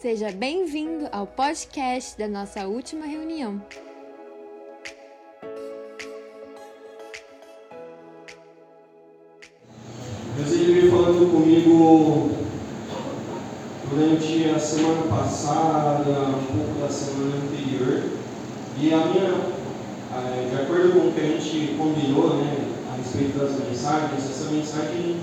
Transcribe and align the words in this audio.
Seja 0.00 0.30
bem-vindo 0.30 1.08
ao 1.10 1.26
podcast 1.26 2.16
da 2.16 2.28
nossa 2.28 2.68
última 2.68 3.04
reunião. 3.04 3.60
Deus 10.36 10.52
ele 10.52 10.72
veio 10.72 10.90
falando 10.92 11.32
comigo 11.32 12.30
durante 13.90 14.48
a 14.50 14.58
semana 14.60 15.02
passada, 15.08 16.10
um 16.28 16.46
pouco 16.46 16.80
da 16.80 16.88
semana 16.88 17.34
anterior. 17.34 18.04
E 18.80 18.94
a 18.94 18.98
minha, 18.98 19.34
eh, 20.14 20.48
de 20.48 20.62
acordo 20.62 20.92
com 20.92 21.08
o 21.08 21.12
que 21.12 21.20
a 21.22 21.24
gente 21.24 21.74
combinou 21.76 22.36
né, 22.36 22.56
a 22.92 22.96
respeito 22.98 23.36
das 23.36 23.58
mensagens, 23.68 24.30
essa 24.30 24.48
mensagem 24.52 25.16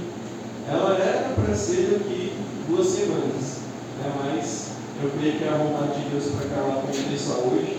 ela 0.68 0.98
era 0.98 1.34
para 1.34 1.55
ser 1.55 1.98
daqui 1.98 2.34
duas 2.68 2.88
semanas, 2.88 3.60
né, 4.00 4.14
mas 4.18 4.65
eu 5.04 5.09
creio 5.17 5.38
que 5.38 5.44
é 5.44 5.49
a 5.49 5.58
vontade 5.58 6.02
de 6.02 6.09
Deus 6.09 6.26
para 6.26 6.48
que 6.48 6.54
ela 6.54 6.80
aconteça 6.80 7.34
hoje. 7.40 7.77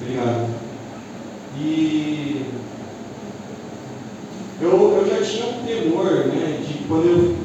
Obrigado. 0.00 0.48
E 1.58 2.46
eu, 4.60 4.70
eu 4.70 5.06
já 5.08 5.22
tinha 5.22 5.46
um 5.46 5.64
temor, 5.64 6.10
né, 6.26 6.62
de 6.66 6.84
quando 6.84 7.06
eu, 7.06 7.36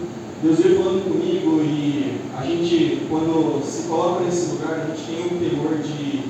Deus 0.41 0.60
veio 0.60 0.77
falando 0.77 1.04
comigo 1.04 1.62
e 1.62 2.22
a 2.38 2.44
gente, 2.44 3.08
quando 3.10 3.62
se 3.66 3.84
coloca 3.84 4.23
nesse 4.23 4.52
lugar, 4.52 4.80
a 4.80 4.85
gente 4.88 5.05
tem 5.05 5.26
um 5.26 5.49
temor 5.49 5.77
de, 5.77 6.24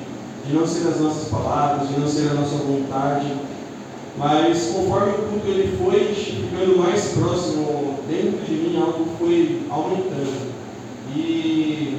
de 0.46 0.52
não 0.52 0.66
ser 0.66 0.88
as 0.88 1.00
nossas 1.00 1.28
palavras, 1.28 1.88
de 1.88 2.00
não 2.00 2.08
ser 2.08 2.30
a 2.30 2.34
nossa 2.34 2.56
vontade, 2.56 3.32
mas 4.16 4.72
conforme 4.74 5.10
o 5.10 5.28
culto 5.28 5.46
ele 5.48 5.76
foi 5.76 6.14
ficando 6.14 6.78
mais 6.78 7.08
próximo 7.08 7.98
dentro 8.08 8.44
de 8.44 8.52
mim, 8.52 8.80
algo 8.80 9.06
foi 9.18 9.62
aumentando. 9.68 10.56
E 11.14 11.98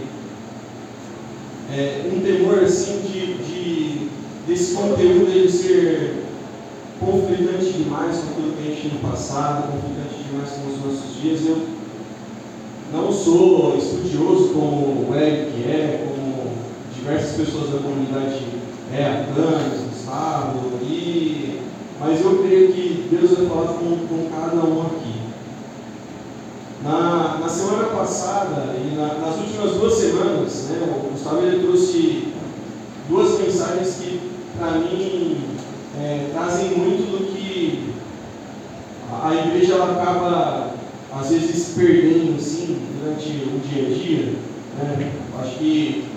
é, 1.72 2.10
um 2.14 2.22
temor 2.22 2.64
assim 2.64 3.02
de, 3.02 3.34
de 3.44 4.10
desse 4.48 4.74
conteúdo 4.76 5.30
ele 5.30 5.52
ser 5.52 6.24
conflitante 7.00 7.74
demais 7.74 8.18
com 8.18 8.32
aquilo 8.32 8.54
que 8.54 8.62
a 8.62 8.70
gente 8.70 8.82
tinha 8.82 8.94
no 8.94 9.00
passado, 9.00 9.72
conflitante 9.72 10.24
demais 10.24 10.50
com 10.52 10.68
os 10.72 10.86
nossos 10.86 11.22
dias. 11.22 11.46
Eu 11.46 11.68
não 12.94 13.12
sou 13.12 13.78
estudioso 13.78 14.54
como 14.54 15.10
o 15.10 15.16
Eric 15.16 15.62
é, 15.70 16.06
como 16.08 16.54
diversas 16.96 17.36
pessoas 17.36 17.72
da 17.72 17.80
comunidade 17.80 18.42
é, 18.94 19.06
a 19.06 19.26
Camis, 19.36 19.82
Gustavo, 19.90 20.72
e, 20.82 21.60
mas 22.00 22.22
eu 22.22 22.38
creio 22.44 22.72
que 22.72 23.10
Deus 23.12 23.38
vai 23.38 23.48
falar 23.48 23.74
com, 23.74 23.98
com 24.08 24.30
cada 24.30 24.66
um 24.66 24.82
aqui. 24.84 25.27
Na, 26.88 27.40
na 27.42 27.50
semana 27.50 27.90
passada 27.90 28.74
e 28.78 28.96
na, 28.96 29.16
nas 29.16 29.36
últimas 29.40 29.72
duas 29.74 29.94
semanas, 29.94 30.70
né, 30.70 31.04
o 31.04 31.12
Gustavo 31.12 31.42
ele 31.42 31.62
trouxe 31.62 32.34
duas 33.10 33.38
mensagens 33.42 33.96
que, 33.96 34.32
para 34.58 34.72
mim, 34.72 35.38
é, 36.00 36.30
trazem 36.32 36.78
muito 36.78 37.12
do 37.12 37.36
que 37.36 37.94
a, 39.12 39.28
a 39.28 39.36
igreja 39.36 39.74
ela 39.74 40.02
acaba, 40.02 40.76
às 41.14 41.30
vezes, 41.30 41.74
perdendo 41.76 42.38
assim, 42.38 42.80
durante 42.98 43.28
o 43.32 43.60
dia 43.68 43.86
a 43.86 43.90
dia. 43.90 44.34
Né? 44.78 45.12
Acho 45.42 45.58
que 45.58 46.08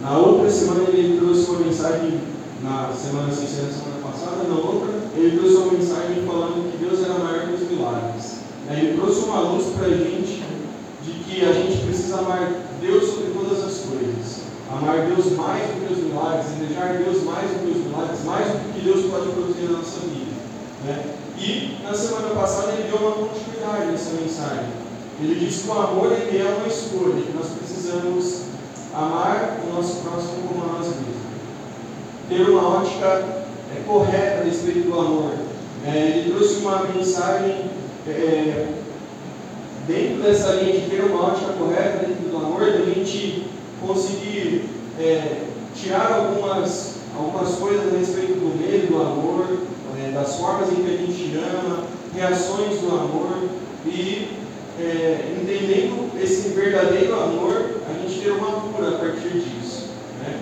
na 0.00 0.16
outra 0.18 0.48
semana 0.48 0.84
ele 0.88 1.18
trouxe 1.18 1.50
uma 1.50 1.60
mensagem, 1.60 2.20
na 2.62 2.92
semana 2.92 3.32
sem 3.32 3.48
ser 3.48 3.62
na 3.62 3.72
semana 3.72 4.00
passada, 4.04 4.48
na 4.48 4.54
outra, 4.54 4.88
ele 5.16 5.36
trouxe 5.36 5.56
uma 5.56 5.72
mensagem 5.72 6.22
falando 6.24 6.70
que 6.70 6.78
Deus 6.78 7.02
era 7.02 7.18
maior 7.18 7.48
que 7.48 7.54
os 7.54 7.70
milagres. 7.70 8.39
Ele 8.70 8.96
trouxe 8.96 9.20
uma 9.24 9.40
luz 9.40 9.66
para 9.76 9.86
a 9.86 9.90
gente 9.90 10.44
de 11.02 11.12
que 11.24 11.44
a 11.44 11.52
gente 11.52 11.84
precisa 11.84 12.18
amar 12.18 12.52
Deus 12.80 13.04
sobre 13.10 13.32
todas 13.32 13.64
as 13.64 13.78
coisas. 13.80 14.40
Amar 14.70 15.06
Deus 15.06 15.32
mais 15.32 15.66
do 15.66 15.86
que 15.86 15.92
os 15.92 15.98
milagres, 15.98 16.46
desejar 16.58 16.98
Deus 16.98 17.24
mais 17.24 17.50
do 17.50 17.58
que 17.64 17.78
os 17.78 17.86
milagres, 17.86 18.24
mais 18.24 18.46
do 18.46 18.72
que 18.72 18.80
Deus 18.80 19.10
pode 19.10 19.28
produzir 19.30 19.64
na 19.64 19.78
nossa 19.78 20.00
vida. 20.00 20.30
Né? 20.84 21.14
E 21.36 21.78
na 21.82 21.94
semana 21.94 22.28
passada 22.34 22.72
ele 22.72 22.88
deu 22.88 22.98
uma 22.98 23.28
continuidade 23.28 23.90
nessa 23.90 24.12
mensagem. 24.12 24.70
Ele 25.20 25.34
disse 25.44 25.64
que 25.64 25.68
o 25.68 25.72
amor 25.72 26.12
ele 26.12 26.38
é 26.38 26.56
uma 26.56 26.68
escolha, 26.68 27.22
que 27.22 27.32
nós 27.36 27.48
precisamos 27.48 28.42
amar 28.94 29.60
o 29.66 29.74
nosso 29.74 29.96
próximo 29.96 30.48
como 30.48 30.64
a 30.64 30.78
nós 30.78 30.86
mesmos. 30.86 31.20
Ter 32.28 32.48
uma 32.48 32.80
ótica 32.80 33.06
é, 33.06 33.82
correta 33.86 34.42
a 34.42 34.44
respeito 34.44 34.88
do 34.88 34.98
amor. 34.98 35.32
É, 35.84 35.96
ele 35.96 36.30
trouxe 36.30 36.56
uma 36.56 36.84
mensagem 36.84 37.69
é, 38.08 38.66
dentro 39.86 40.22
dessa 40.22 40.54
linha 40.54 40.80
de 40.80 40.90
ter 40.90 41.02
uma 41.02 41.26
ótica 41.28 41.52
correta 41.52 42.06
dentro 42.06 42.28
do 42.30 42.36
amor, 42.36 42.60
da 42.60 42.84
gente 42.84 43.46
conseguir 43.84 44.64
é, 44.98 45.44
tirar 45.74 46.12
algumas, 46.12 46.96
algumas 47.16 47.54
coisas 47.56 47.92
a 47.92 47.96
respeito 47.96 48.34
do 48.34 48.58
medo, 48.58 48.88
do 48.88 49.00
amor, 49.00 49.58
é, 49.98 50.10
das 50.12 50.36
formas 50.36 50.70
em 50.70 50.76
que 50.76 50.94
a 50.94 50.96
gente 50.96 51.36
ama, 51.36 51.84
reações 52.14 52.80
do 52.80 52.88
amor 52.88 53.48
e 53.86 54.28
é, 54.78 55.36
entendendo 55.40 56.10
esse 56.22 56.48
verdadeiro 56.50 57.14
amor, 57.14 57.80
a 57.88 57.92
gente 58.00 58.20
ter 58.20 58.30
uma 58.30 58.60
cura 58.60 58.88
a 58.90 58.98
partir 58.98 59.40
disso. 59.40 59.88
Né? 60.22 60.40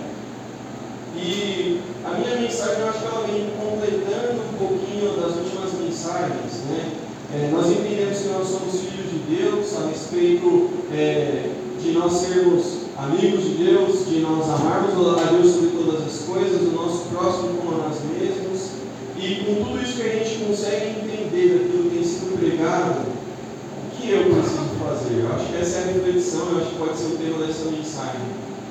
E 1.17 1.81
a 2.05 2.11
minha 2.19 2.37
mensagem, 2.37 2.81
eu 2.81 2.89
acho 2.89 3.01
que 3.01 3.07
ela 3.07 3.27
vem 3.27 3.51
completando 3.61 4.41
um 4.41 4.59
pouquinho 4.59 5.21
das 5.21 5.37
últimas 5.37 5.73
mensagens. 5.75 6.65
Né? 6.69 6.93
É, 7.31 7.51
nós 7.53 7.67
entendemos 7.67 8.19
que 8.19 8.29
nós 8.29 8.49
somos 8.49 8.81
filhos 8.81 9.11
de 9.13 9.37
Deus 9.37 9.77
a 9.77 9.89
respeito 9.89 10.71
é, 10.91 11.51
de 11.79 11.91
nós 11.91 12.13
sermos 12.15 12.89
amigos 12.97 13.45
de 13.45 13.65
Deus, 13.65 14.07
de 14.07 14.21
nós 14.21 14.49
amarmos 14.49 14.95
a 15.19 15.25
Deus 15.33 15.53
sobre 15.53 15.71
todas 15.77 16.07
as 16.07 16.21
coisas, 16.23 16.63
o 16.63 16.73
nosso 16.73 17.05
próximo 17.11 17.59
como 17.59 17.75
a 17.75 17.89
nós 17.89 17.99
mesmos. 18.19 18.71
E 19.19 19.45
com 19.45 19.63
tudo 19.63 19.83
isso 19.83 20.01
que 20.01 20.03
a 20.03 20.15
gente 20.15 20.45
consegue 20.45 20.87
entender 20.91 21.59
daquilo 21.59 21.91
que 21.91 21.97
tem 21.97 22.05
sido 22.05 22.39
pregado, 22.39 23.01
o 23.03 24.01
que 24.01 24.11
eu 24.11 24.25
preciso 24.25 24.79
fazer? 24.83 25.21
Eu 25.21 25.35
acho 25.35 25.47
que 25.47 25.57
essa 25.57 25.79
é 25.79 25.83
a 25.83 25.87
reflexão, 25.87 26.49
eu 26.51 26.59
acho 26.59 26.71
que 26.71 26.77
pode 26.77 26.97
ser 26.97 27.07
o 27.07 27.19
tema 27.19 27.47
dessa 27.47 27.71
mensagem. 27.71 28.21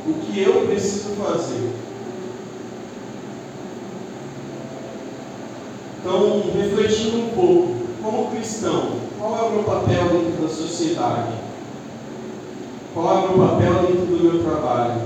O 0.08 0.14
que 0.14 0.40
eu 0.42 0.66
preciso 0.66 1.10
fazer? 1.16 1.70
Então, 6.00 6.44
refletindo 6.56 7.18
um 7.18 7.30
pouco, 7.30 7.67
cristão, 8.48 8.94
qual 9.20 9.38
é 9.38 9.42
o 9.42 9.52
meu 9.52 9.64
papel 9.64 10.08
dentro 10.08 10.42
da 10.42 10.48
sociedade? 10.48 11.34
Qual 12.94 13.14
é 13.14 13.28
o 13.28 13.38
meu 13.38 13.48
papel 13.48 13.74
dentro 13.84 14.06
do 14.06 14.24
meu 14.24 14.44
trabalho? 14.44 15.02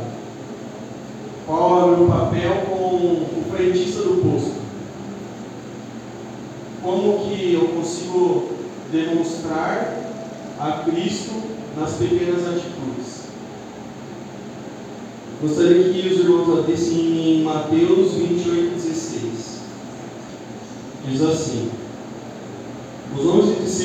Qual 1.48 1.80
é 1.80 1.84
o 1.86 1.98
meu 1.98 2.08
papel 2.08 2.66
como 2.70 2.96
o 2.96 3.46
frentista 3.52 4.02
do 4.04 4.22
posto? 4.22 4.62
Como 6.84 7.30
que 7.30 7.54
eu 7.54 7.68
consigo 7.70 8.50
demonstrar 8.92 9.98
a 10.60 10.84
Cristo 10.86 11.34
nas 11.76 11.94
pequenas 11.94 12.48
atitudes? 12.48 13.22
Gostaria 15.42 15.92
que 15.92 16.08
os 16.08 16.20
irmãos 16.20 16.60
abrissem 16.60 17.40
em 17.40 17.44
Mateus 17.44 18.14
28, 18.14 18.76
16. 18.76 19.62
Diz 21.08 21.22
assim: 21.24 21.81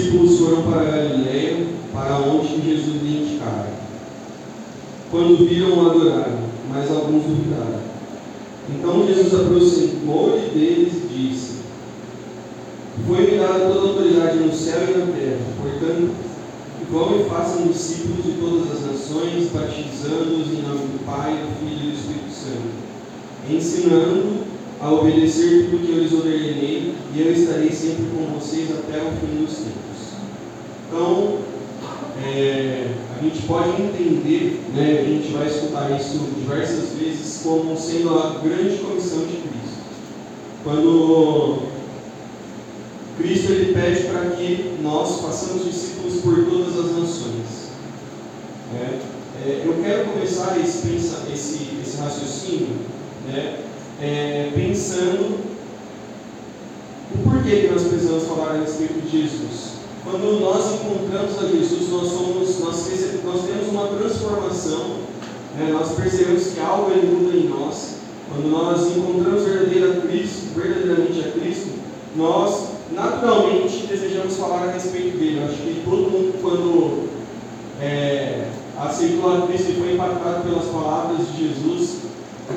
discípulos 0.07 0.39
foram 0.39 0.63
para 0.63 0.85
Galiléia, 0.85 1.67
para 1.93 2.19
onde 2.19 2.63
Jesus 2.63 3.03
lhe 3.03 3.23
indicara. 3.23 3.71
Quando 5.11 5.49
viram, 5.49 5.89
adoraram, 5.89 6.39
mas 6.71 6.91
alguns 6.91 7.25
duvidaram. 7.25 7.81
Então 8.69 9.07
Jesus 9.07 9.35
aproximou-lhe 9.35 10.51
deles 10.51 10.93
e 10.95 11.31
disse: 11.31 11.53
Foi-me 13.07 13.39
dada 13.39 13.67
toda 13.67 13.81
a 13.81 13.91
autoridade 13.91 14.39
no 14.39 14.53
céu 14.53 14.81
e 14.83 14.99
na 14.99 15.07
terra, 15.07 15.39
portanto, 15.63 16.11
vão 16.91 17.21
e 17.21 17.29
façam 17.29 17.67
discípulos 17.67 18.25
de 18.25 18.33
todas 18.33 18.73
as 18.73 18.87
nações, 18.87 19.49
batizando-os 19.53 20.49
em 20.49 20.63
nome 20.63 20.87
do 20.87 21.05
Pai, 21.05 21.33
do 21.33 21.61
Filho 21.61 21.83
e 21.83 21.91
do 21.91 21.97
Espírito 21.97 22.31
Santo, 22.31 23.51
ensinando 23.51 24.47
a 24.81 24.93
obedecer 24.93 25.71
tudo 25.71 25.87
que 25.87 25.93
eu 25.93 26.03
lhes 26.03 26.13
ordenei, 26.13 26.95
e 27.15 27.21
eu 27.21 27.33
estarei 27.33 27.71
sempre 27.71 28.05
com 28.15 28.39
vocês 28.39 28.71
até 28.71 28.99
o 28.99 29.13
fim 29.13 29.45
dos 29.45 29.55
tempos. 29.57 29.96
Então, 30.89 31.39
é, 32.25 32.87
a 33.19 33.23
gente 33.23 33.43
pode 33.43 33.83
entender, 33.83 34.63
né, 34.75 35.01
a 35.01 35.09
gente 35.09 35.33
vai 35.33 35.47
escutar 35.47 35.91
isso 35.99 36.19
diversas 36.37 36.91
vezes, 36.99 37.41
como 37.43 37.77
sendo 37.77 38.19
a 38.19 38.41
grande 38.43 38.79
comissão 38.79 39.21
de 39.21 39.37
Cristo. 39.37 39.77
Quando 40.63 41.63
Cristo 43.19 43.53
ele 43.53 43.73
pede 43.73 44.09
para 44.09 44.31
que 44.31 44.79
nós 44.83 45.21
façamos 45.21 45.65
discípulos 45.65 46.21
por 46.21 46.45
todas 46.45 46.79
as 46.79 46.99
nações. 46.99 47.71
É, 48.75 48.99
é, 49.45 49.63
eu 49.65 49.75
quero 49.83 50.11
começar 50.11 50.59
esse, 50.59 50.89
esse, 51.33 51.69
esse 51.83 51.97
raciocínio 51.99 52.77
né, 53.27 53.61
é, 54.03 54.51
pensando 54.55 55.39
o 57.15 57.19
porquê 57.23 57.63
que 57.63 57.69
nós 57.69 57.85
precisamos 57.85 58.25
falar 58.25 58.53
a 58.53 58.61
respeito 58.61 59.01
de 59.01 59.23
Jesus. 59.23 59.76
Quando 60.09 60.41
nós 60.41 60.75
encontramos 60.75 61.39
a 61.39 61.49
Jesus, 61.49 61.91
nós, 61.91 62.09
somos, 62.09 62.61
nós, 62.61 62.89
nós 63.25 63.43
temos 63.45 63.69
uma 63.69 63.89
transformação 63.89 65.07
né, 65.57 65.71
nós 65.73 65.93
percebemos 65.93 66.49
que 66.49 66.61
algo 66.61 66.91
ele 66.91 67.17
muda 67.17 67.35
em 67.35 67.49
nós. 67.49 67.97
Quando 68.29 68.51
nós 68.51 68.95
encontramos 68.95 69.45
verdadeira 69.45 70.01
Cristo, 70.03 70.55
verdadeiramente 70.55 71.21
a 71.21 71.33
Cristo, 71.33 71.71
nós 72.15 72.69
naturalmente 72.93 73.87
desejamos 73.87 74.37
falar 74.37 74.69
a 74.69 74.73
respeito 74.73 75.17
dele. 75.17 75.43
Acho 75.45 75.57
que 75.57 75.83
todo 75.83 76.11
mundo, 76.11 76.35
quando 76.43 77.09
é, 77.81 78.49
aceitou 78.79 79.35
a 79.35 79.47
Cristo 79.47 79.71
e 79.71 79.75
foi 79.77 79.95
impactado 79.95 80.43
pelas 80.43 80.67
palavras 80.67 81.27
de 81.29 81.49
Jesus, 81.49 82.01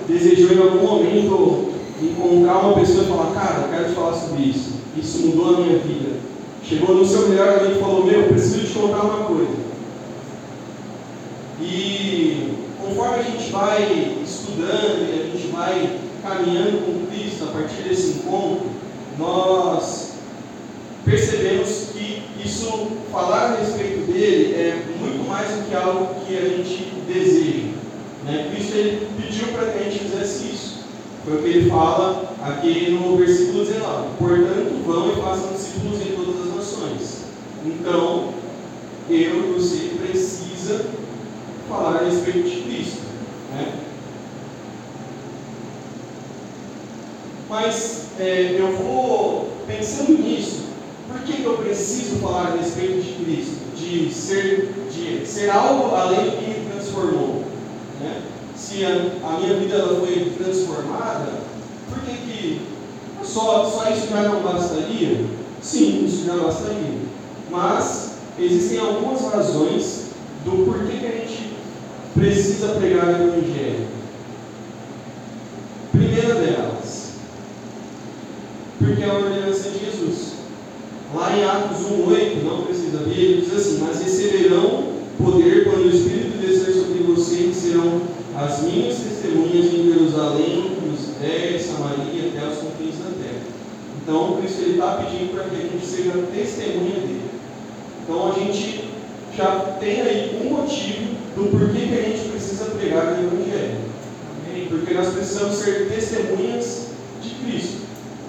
desejou 0.06 0.57
em 0.57 0.62
algum 0.62 0.86
momento 0.86 1.69
encontrar 2.02 2.66
uma 2.66 2.74
pessoa 2.74 3.04
e 3.04 3.07
falar: 3.07 3.34
Cara, 3.34 3.62
eu 3.62 3.69
quero 3.69 3.90
te 3.90 3.95
falar 3.95 4.13
sobre 4.13 4.44
isso. 4.44 4.74
Isso 4.98 5.19
mudou 5.19 5.56
a 5.56 5.60
minha 5.62 5.80
vida. 5.80 6.19
Chegou 6.69 6.94
no 6.94 7.04
seu 7.04 7.27
melhor 7.30 7.57
amigo 7.57 7.77
e 7.77 7.80
falou: 7.80 8.06
Meu, 8.06 8.27
preciso 8.27 8.68
te 8.68 8.74
contar 8.74 9.01
uma 9.01 9.25
coisa. 9.25 9.57
E 11.60 12.54
conforme 12.80 13.16
a 13.16 13.24
gente 13.24 13.51
vai 13.51 14.18
estudando 14.24 15.10
e 15.10 15.19
a 15.19 15.36
gente 15.36 15.48
vai 15.48 16.00
caminhando 16.21 16.86
com 16.86 17.07
Cristo 17.07 17.45
a 17.45 17.48
partir 17.48 17.81
desse 17.81 18.19
encontro, 18.19 18.68
nós 19.18 20.12
percebemos 21.04 21.88
que 21.92 22.21
isso, 22.45 22.92
falar 23.12 23.54
a 23.54 23.56
respeito 23.56 24.12
dele, 24.12 24.54
é 24.54 24.86
muito 25.00 25.27
mais 25.27 25.50
do 25.50 25.68
que 25.68 25.75
algo 25.75 26.24
que 26.24 26.38
a 26.38 26.42
gente 26.42 26.94
deseja. 27.12 27.69
Né? 28.25 28.51
Cristo 28.54 28.75
ele 28.75 29.07
pediu 29.19 29.48
para 29.48 29.71
que 29.71 29.80
a 29.80 29.83
gente 29.89 30.00
fizesse 30.04 30.45
isso. 30.45 30.80
Foi 31.25 31.38
o 31.38 31.42
que 31.42 31.50
ele 31.50 31.69
fala 31.69 32.33
aqui 32.42 32.92
no 32.92 33.18
versículo 33.18 33.66
19. 33.66 34.07
Portanto, 34.18 34.83
vão 34.86 35.12
e 35.12 35.21
façam 35.21 35.54
discípulos 35.54 36.01
em 36.01 36.16
todas 36.16 36.48
as 36.48 36.56
nações. 36.56 37.19
Então, 37.66 38.34
eu 39.10 39.50
e 39.50 39.54
você 39.54 39.92
precisa 40.00 40.86
falar 41.68 41.98
a 41.98 42.06
respeito 42.06 42.48
de 42.48 42.62
Cristo. 42.62 43.02
Né? 43.54 43.80
Mas 47.50 48.06
é, 48.20 48.56
eu 48.58 48.72
vou 48.78 49.50
pensando 49.68 50.22
nisso, 50.22 50.66
por 51.08 51.22
que, 51.22 51.34
que 51.34 51.44
eu 51.44 51.58
preciso 51.58 52.18
falar 52.18 52.48
a 52.48 52.56
respeito 52.56 53.02
de 53.02 53.24
Cristo? 53.24 53.60
De 53.76 54.14
ser, 54.14 54.74
de 54.92 55.26
ser 55.26 55.50
algo 55.50 55.96
além 55.96 56.30
do 56.30 56.38
que 56.38 56.60
me 56.60 56.70
transformou. 56.70 57.44
Né? 58.00 58.22
Se 58.56 58.86
a, 58.86 58.90
a, 58.90 59.40
minha 59.40 59.56
vida 59.56 59.76
ela 59.76 60.00
foi 60.00 60.34
transformada, 60.38 61.32
por 61.90 62.00
que, 62.02 62.12
que 62.12 62.62
só, 63.24 63.66
só 63.66 63.90
isso 63.90 64.08
já 64.10 64.22
não 64.24 64.42
bastaria? 64.42 65.26
Sim, 65.62 66.06
isso 66.06 66.26
já 66.26 66.38
bastaria. 66.38 66.99
Mas 67.50 68.13
existem 68.38 68.80
algumas 68.80 69.22
razões 69.22 70.10
do 70.46 70.66
porquê 70.66 70.98
que 70.98 71.06
a 71.06 71.12
gente 71.12 71.54
precisa 72.13 72.75
pregar 72.75 73.07
o 73.07 73.12
Evangelho. 73.12 73.88
Primeira 75.92 76.36
delas, 76.36 77.13
porque 78.78 79.04
é 79.04 79.10
a 79.10 79.13
ordenança 79.13 79.69
de 79.69 79.86
Jesus. 79.86 80.34
Lá 81.16 81.36
em 81.36 81.44
Atos 81.44 81.88
1,8, 81.88 82.44
não 82.44 82.62
precisa 82.63 83.00
ver, 83.00 83.19
ele 83.19 83.42
diz 83.42 83.54
assim: 83.54 83.80
Mas 83.80 84.02
receberão 84.02 84.90
poder 85.18 85.66
quando 85.66 85.86
o 85.86 85.90
Espírito 85.90 86.38
descer 86.38 86.74
sobre 86.74 87.04
vocês, 87.04 87.56
serão 87.56 88.02
as 88.38 88.62
minhas 88.62 88.98
testemunhas 88.98 89.66
em 89.66 89.92
Jerusalém, 89.92 90.78
em 90.84 90.95
Judéia, 90.95 91.60
Samaria, 91.60 92.30
até 92.30 92.48
os 92.48 92.60
confins 92.60 92.95
da 93.00 93.12
terra. 93.22 93.42
Então, 94.02 94.38
Cristo 94.38 94.62
está 94.62 94.98
pedindo 94.98 95.34
para 95.34 95.44
que 95.44 95.56
a 95.56 95.60
gente 95.60 95.86
seja 95.86 96.12
testemunha 96.34 96.95
dele. 96.95 97.22
Então, 98.04 98.31
a 98.31 98.36
gente 98.36 98.90
já 99.36 99.78
tem 99.80 100.02
aí 100.02 100.42
um 100.44 100.57
motivo 100.57 101.16
do 101.36 101.50
porquê 101.52 101.88
que 101.88 102.00
a 102.00 102.02
gente 102.02 102.30
precisa 102.30 102.66
pregar 102.66 103.13
o 103.13 103.24
Evangelho. 103.24 103.90
Porque 104.69 104.94
nós 104.94 105.13
precisamos 105.13 105.56
ser 105.56 105.90
testemunhas 105.90 106.90
de 107.24 107.30
Cristo, 107.36 107.81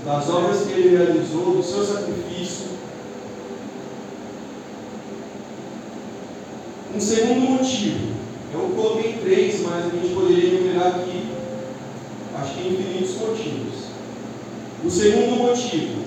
das 0.05 0.29
obras 0.31 0.63
que 0.63 0.73
ele 0.73 0.97
realizou, 0.97 1.57
do 1.57 1.63
seu 1.63 1.85
sacrifício. 1.85 2.67
Um 6.95 7.01
segundo 7.01 7.41
motivo, 7.41 8.15
eu 8.53 8.73
coloquei 8.75 9.19
três, 9.23 9.61
mas 9.63 9.87
a 9.87 9.89
gente 9.91 10.15
poderia 10.15 10.55
enumerar 10.55 10.89
aqui, 10.89 11.25
acho 12.39 12.55
que 12.55 12.69
infinitos 12.69 13.17
motivos. 13.17 13.91
O 14.85 14.91
segundo 14.91 15.37
motivo, 15.37 16.03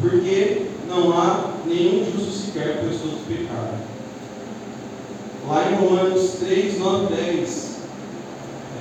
porque 0.00 0.66
não 0.88 1.12
há 1.12 1.52
nenhum 1.66 2.04
justo 2.04 2.32
sequer, 2.32 2.80
pois 2.80 3.00
todos 3.00 3.20
pecaram. 3.26 3.92
Lá 5.48 5.70
em 5.70 5.74
Romanos 5.74 6.32
3, 6.38 6.78
9 6.78 7.14
10, 7.14 7.76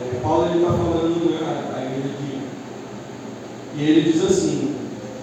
é, 0.01 0.19
Paulo 0.21 0.45
está 0.45 0.67
falando 0.67 1.31
né, 1.31 1.39
a, 1.75 1.81
igreja 1.85 2.15
de. 2.19 3.81
E 3.81 3.89
ele 3.89 4.11
diz 4.11 4.23
assim: 4.23 4.75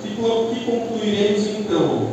que, 0.02 0.08
que 0.08 0.64
concluiremos 0.64 1.46
então? 1.46 2.08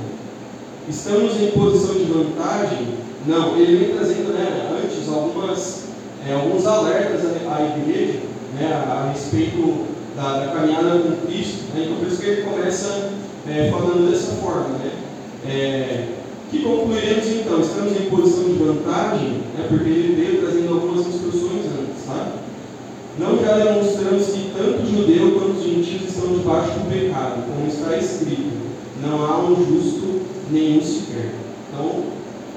Estamos 0.87 1.41
em 1.41 1.51
posição 1.51 1.95
de 1.95 2.03
vantagem? 2.03 3.05
Não, 3.25 3.57
ele 3.57 3.77
vem 3.77 3.95
trazendo 3.95 4.33
né, 4.33 4.69
antes 4.71 5.09
algumas, 5.09 5.85
é, 6.27 6.33
alguns 6.33 6.65
alertas 6.67 7.21
à, 7.25 7.55
à 7.55 7.77
igreja 7.77 8.19
né, 8.53 8.71
a, 8.71 8.93
a 8.93 9.11
respeito 9.11 9.85
da, 10.15 10.45
da, 10.45 10.51
caminhada 10.51 10.99
com 10.99 11.25
Cristo. 11.25 11.63
Né, 11.73 11.85
então, 11.85 11.97
por 11.97 12.07
isso 12.07 12.21
que 12.21 12.27
ele 12.27 12.41
começa 12.43 13.11
é, 13.47 13.69
falando 13.71 14.09
dessa 14.09 14.33
forma. 14.35 14.77
Né, 14.77 14.91
é, 15.47 16.07
que 16.49 16.63
concluiremos 16.63 17.27
então? 17.27 17.59
Estamos 17.59 17.91
em 17.99 18.09
posição 18.09 18.45
de 18.45 18.53
vantagem, 18.53 19.29
né, 19.55 19.65
porque 19.67 19.89
ele 19.89 20.15
veio 20.15 20.41
trazendo 20.41 20.73
algumas 20.73 21.07
instruções 21.07 21.65
antes, 21.65 22.05
tá? 22.05 22.33
Não 23.17 23.39
já 23.39 23.57
demonstramos 23.57 24.27
que 24.27 24.51
tanto 24.55 24.85
judeu 24.85 25.39
quanto 25.39 25.57
os 25.57 25.63
gentios 25.63 26.09
estão 26.09 26.33
debaixo 26.33 26.79
do 26.79 26.89
pecado, 26.89 27.43
como 27.47 27.67
está 27.67 27.95
escrito: 27.97 28.51
não 29.01 29.25
há 29.25 29.39
um 29.39 29.55
justo 29.55 30.21
nenhum 30.51 30.81
sequer. 30.81 31.33
Então, 31.71 32.03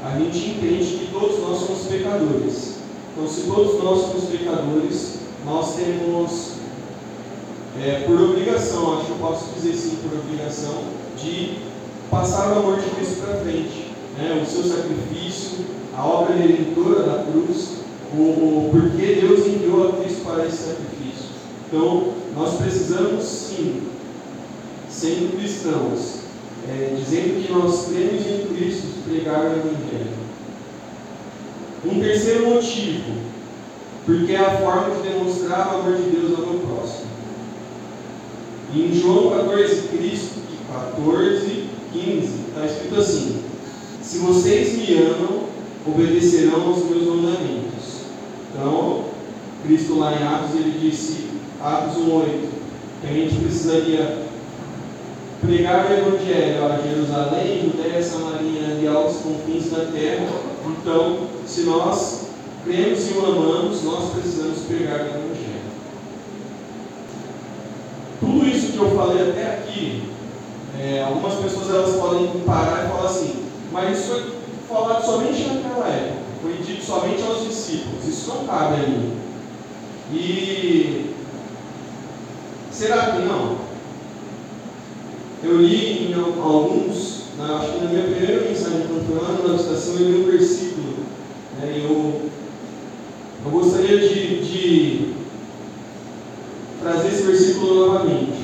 a 0.04 0.18
gente 0.18 0.38
entende 0.50 0.84
que 0.84 1.08
todos 1.12 1.38
nós 1.40 1.58
somos 1.58 1.82
pecadores. 1.88 2.78
Então, 3.12 3.28
se 3.28 3.42
todos 3.42 3.82
nós 3.82 4.00
somos 4.00 4.24
pecadores, 4.24 5.18
nós 5.44 5.76
temos, 5.76 6.47
é, 7.82 8.04
por 8.06 8.20
obrigação, 8.20 8.98
acho 8.98 9.06
que 9.06 9.12
eu 9.12 9.18
posso 9.18 9.54
dizer 9.54 9.74
sim, 9.74 9.98
por 10.02 10.18
obrigação, 10.18 10.82
de 11.16 11.58
passar 12.10 12.52
o 12.52 12.58
amor 12.58 12.80
de 12.80 12.90
Cristo 12.90 13.20
para 13.20 13.36
frente. 13.36 13.92
Né? 14.16 14.42
O 14.42 14.50
seu 14.50 14.64
sacrifício, 14.64 15.64
a 15.96 16.04
obra 16.04 16.34
redentora 16.34 17.02
da 17.02 17.24
cruz, 17.24 17.78
o, 18.12 18.20
o 18.20 18.70
porquê 18.72 19.20
Deus 19.20 19.46
enviou 19.46 19.88
a 19.88 19.92
Cristo 20.02 20.24
para 20.24 20.46
esse 20.46 20.56
sacrifício. 20.56 21.28
Então, 21.66 22.14
nós 22.34 22.56
precisamos 22.56 23.24
sim, 23.24 23.82
sendo 24.90 25.36
cristãos, 25.38 26.20
é, 26.68 26.94
dizendo 26.96 27.44
que 27.44 27.52
nós 27.52 27.86
cremos 27.86 28.26
em 28.26 28.54
Cristo, 28.54 29.04
pregar 29.08 29.40
o 29.40 29.52
Evangelho. 29.52 30.18
Um 31.84 32.00
terceiro 32.00 32.50
motivo, 32.50 33.12
porque 34.04 34.32
é 34.32 34.38
a 34.38 34.58
forma 34.58 34.96
de 34.96 35.08
demonstrar 35.08 35.74
o 35.74 35.80
amor 35.80 35.96
de 35.96 36.10
Deus 36.10 36.32
ao 36.38 36.46
meu. 36.46 36.58
Em 38.74 38.92
João 38.92 39.30
14, 39.30 39.88
Cristo, 39.88 40.40
14, 40.70 41.64
15, 41.92 42.28
está 42.48 42.66
escrito 42.66 43.00
assim: 43.00 43.42
Se 44.02 44.18
vocês 44.18 44.76
me 44.76 44.94
amam, 44.98 45.44
obedecerão 45.86 46.68
aos 46.68 46.84
meus 46.84 47.04
mandamentos. 47.04 48.02
Então, 48.52 49.04
Cristo 49.64 49.98
lá 49.98 50.12
em 50.12 50.22
Atos, 50.22 50.54
ele 50.54 50.78
disse, 50.78 51.28
Atos 51.62 51.96
1,8, 51.96 52.24
que 53.00 53.06
a 53.06 53.12
gente 53.12 53.36
precisaria 53.36 54.28
pregar 55.40 55.86
o 55.86 55.92
Evangelho 55.92 56.64
a 56.66 56.78
Jerusalém, 56.78 57.70
Judéia, 57.70 58.02
Samaria 58.02 58.78
e 58.80 58.86
aos 58.86 59.16
confins 59.18 59.70
da 59.70 59.86
terra. 59.86 60.28
Então, 60.66 61.18
se 61.46 61.62
nós 61.62 62.28
cremos 62.64 63.10
e 63.10 63.14
o 63.14 63.24
amamos, 63.24 63.82
nós 63.84 64.12
precisamos 64.12 64.58
pregar 64.60 65.00
o 65.00 65.06
Evangelho. 65.06 65.48
Tudo 68.20 68.46
isso 68.46 68.67
que 68.78 68.84
eu 68.84 68.96
falei 68.96 69.30
até 69.30 69.54
aqui 69.54 70.02
é, 70.78 71.02
algumas 71.02 71.34
pessoas 71.34 71.68
elas 71.70 71.96
podem 71.96 72.28
parar 72.46 72.84
e 72.84 72.88
falar 72.88 73.08
assim, 73.08 73.44
mas 73.72 73.98
isso 73.98 74.08
foi 74.12 74.32
falado 74.68 75.04
somente 75.04 75.42
naquela 75.42 75.88
época, 75.88 76.20
foi 76.40 76.52
dito 76.64 76.84
somente 76.84 77.22
aos 77.22 77.44
discípulos, 77.44 78.06
isso 78.06 78.28
não 78.28 78.46
cabe 78.46 78.74
a 78.76 78.86
mim. 78.86 79.12
E 80.12 81.14
será 82.70 83.12
que 83.12 83.22
não? 83.22 83.58
Eu 85.42 85.60
li 85.60 86.12
em 86.12 86.14
alguns, 86.14 87.24
na, 87.36 87.56
acho 87.56 87.72
que 87.72 87.84
na 87.84 87.90
minha 87.90 88.04
primeira 88.04 88.48
mensagem, 88.48 88.86
lá 89.10 89.48
na 89.48 89.56
estação, 89.56 89.94
eu 89.94 90.10
li 90.10 90.22
um 90.22 90.30
versículo. 90.30 90.94
Né, 91.58 91.82
eu, 91.84 92.30
eu 93.44 93.50
gostaria 93.50 93.98
de, 93.98 94.40
de 94.40 95.14
trazer 96.80 97.08
esse 97.08 97.22
versículo 97.22 97.86
novamente 97.86 98.37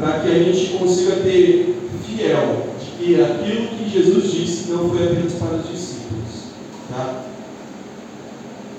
para 0.00 0.20
que 0.20 0.28
a 0.28 0.38
gente 0.38 0.78
consiga 0.78 1.16
ter 1.16 1.76
fiel 2.06 2.66
de 2.80 3.04
que 3.04 3.20
aquilo 3.20 3.68
que 3.68 3.90
Jesus 3.90 4.32
disse 4.32 4.70
não 4.70 4.88
foi 4.88 5.04
apenas 5.04 5.34
para 5.34 5.56
os 5.56 5.70
discípulos. 5.70 6.50
Tá? 6.90 7.24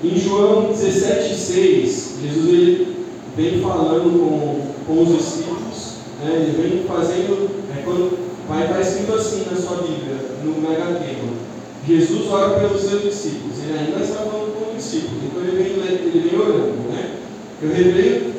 Em 0.02 0.18
João 0.18 0.72
17,6, 0.72 2.20
Jesus 2.20 2.48
ele 2.48 2.96
vem 3.36 3.60
falando 3.62 4.10
com, 4.18 4.72
com 4.86 5.02
os 5.02 5.16
discípulos, 5.16 5.94
né? 6.22 6.34
ele 6.34 6.60
vem 6.60 6.84
fazendo, 6.84 7.48
é, 7.72 7.82
quando, 7.82 8.18
vai 8.48 8.64
estar 8.64 8.80
escrito 8.80 9.14
assim 9.14 9.44
na 9.48 9.56
sua 9.56 9.76
Bíblia, 9.76 10.16
no 10.44 10.60
megatema. 10.60 11.52
Jesus 11.86 12.28
ora 12.30 12.60
pelos 12.60 12.82
seus 12.82 13.02
discípulos, 13.02 13.58
ele 13.58 13.78
ainda 13.78 14.04
está 14.04 14.24
falando 14.24 14.54
com 14.54 14.70
os 14.70 14.76
discípulos, 14.76 15.22
então 15.24 15.42
ele 15.42 15.62
vem, 15.62 15.72
ele 15.72 16.28
vem 16.28 16.40
orando, 16.40 16.90
né? 16.90 17.16
Eu 17.60 17.68
revelei 17.68 18.32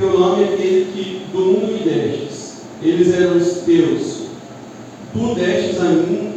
teu 0.00 0.18
nome 0.18 0.44
é 0.44 0.54
aquele 0.54 0.92
que 0.92 1.26
do 1.30 1.38
mundo 1.40 1.72
me 1.72 1.78
destes, 1.80 2.29
eles 2.82 3.14
eram 3.14 3.36
os 3.36 3.58
teus, 3.58 4.22
tu 5.12 5.34
destes 5.34 5.80
a 5.80 5.84
mim, 5.90 6.34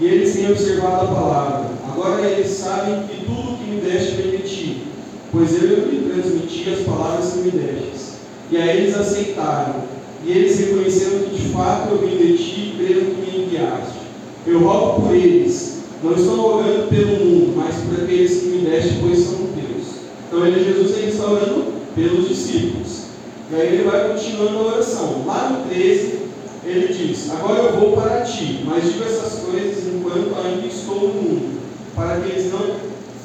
e 0.00 0.06
eles 0.06 0.32
têm 0.32 0.50
observado 0.50 1.06
a 1.06 1.14
palavra. 1.14 1.70
Agora 1.86 2.26
eles 2.26 2.48
sabem 2.48 3.02
que 3.06 3.24
tudo 3.24 3.58
que 3.58 3.70
me 3.70 3.80
deste 3.80 4.16
vem 4.16 4.30
de 4.30 4.38
ti, 4.38 4.82
pois 5.30 5.62
eu 5.62 5.88
lhe 5.88 6.10
transmiti 6.10 6.70
as 6.70 6.80
palavras 6.80 7.32
que 7.32 7.38
me 7.40 7.50
destes. 7.50 8.14
E 8.50 8.56
aí 8.56 8.78
eles 8.78 8.96
aceitaram, 8.96 9.84
e 10.24 10.30
eles 10.30 10.58
reconheceram 10.58 11.20
que 11.20 11.36
de 11.36 11.48
fato 11.50 11.92
eu 11.92 11.98
vim 11.98 12.16
de 12.16 12.38
ti 12.38 12.60
e 12.60 12.74
creram 12.78 13.14
que 13.14 13.30
me 13.30 13.44
enviaste. 13.44 14.00
Eu 14.46 14.60
rogo 14.60 15.02
por 15.02 15.14
eles, 15.14 15.82
não 16.02 16.14
estou 16.14 16.36
rogando 16.36 16.88
pelo 16.88 17.24
mundo, 17.24 17.54
mas 17.56 17.76
por 17.76 18.02
aqueles 18.02 18.40
que 18.40 18.46
me 18.46 18.70
deste, 18.70 18.94
pois 19.00 19.18
são 19.18 19.34
teus. 19.34 20.00
Então 20.26 20.46
ele, 20.46 20.64
Jesus 20.64 20.96
ele 20.96 21.10
está 21.10 21.30
orando 21.30 21.64
pelos 21.94 22.26
discípulos. 22.26 22.79
E 23.50 23.54
aí 23.54 23.66
ele 23.74 23.90
vai 23.90 24.08
continuando 24.08 24.58
a 24.58 24.62
oração. 24.62 25.24
Lá 25.26 25.50
no 25.50 25.68
13, 25.68 26.20
ele 26.64 26.94
diz: 26.94 27.30
Agora 27.30 27.62
eu 27.62 27.80
vou 27.80 27.92
para 27.92 28.20
ti, 28.20 28.60
mas 28.64 28.84
digo 28.84 29.02
essas 29.02 29.40
coisas 29.40 29.86
enquanto 29.86 30.36
ainda 30.38 30.66
estou 30.66 31.00
no 31.00 31.08
mundo, 31.08 31.60
para 31.96 32.20
que 32.20 32.30
eles 32.30 32.52
não, 32.52 32.60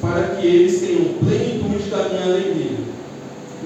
para 0.00 0.36
que 0.36 0.46
eles 0.46 0.80
tenham 0.80 1.14
plenitude 1.20 1.90
da 1.90 2.08
minha 2.08 2.24
alegria. 2.24 2.78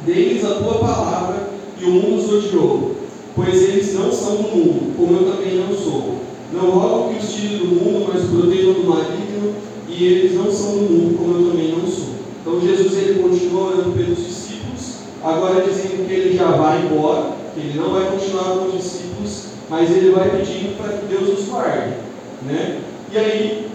Deles 0.05 0.45
a 0.45 0.55
tua 0.55 0.79
palavra 0.79 1.49
e 1.81 1.85
o 1.85 1.91
mundo 1.91 2.17
os 2.17 2.33
odiou, 2.33 2.97
pois 3.35 3.63
eles 3.63 3.95
não 3.95 4.13
são 4.13 4.37
do 4.37 4.43
mundo, 4.43 4.97
como 4.97 5.17
eu 5.17 5.33
também 5.33 5.57
não 5.57 5.75
sou. 5.75 6.21
Não 6.53 6.71
rogo 6.71 7.15
que 7.15 7.25
os 7.25 7.33
tire 7.33 7.59
do 7.59 7.67
mundo, 7.67 8.11
mas 8.13 8.25
protejam 8.25 8.75
do 8.75 8.85
maligno, 8.85 9.55
e 9.89 10.05
eles 10.05 10.35
não 10.35 10.51
são 10.51 10.73
do 10.73 10.83
mundo, 10.83 11.17
como 11.17 11.39
eu 11.39 11.51
também 11.51 11.73
não 11.73 11.87
sou. 11.87 12.15
Então 12.41 12.61
Jesus 12.61 12.99
ele 12.99 13.23
continua 13.23 13.69
orando 13.69 13.93
pelos 13.93 14.19
discípulos, 14.19 15.00
agora 15.23 15.63
dizendo 15.63 16.07
que 16.07 16.13
ele 16.13 16.37
já 16.37 16.51
vai 16.53 16.83
embora, 16.83 17.33
que 17.55 17.61
ele 17.61 17.79
não 17.79 17.91
vai 17.93 18.11
continuar 18.11 18.45
com 18.45 18.67
os 18.67 18.73
discípulos, 18.73 19.45
mas 19.69 19.91
ele 19.91 20.11
vai 20.11 20.31
pedindo 20.31 20.77
para 20.77 20.97
que 20.97 21.07
Deus 21.07 21.39
os 21.39 21.49
guarde. 21.49 21.95
Né? 22.43 22.81
E 23.13 23.19
aí, 23.19 23.71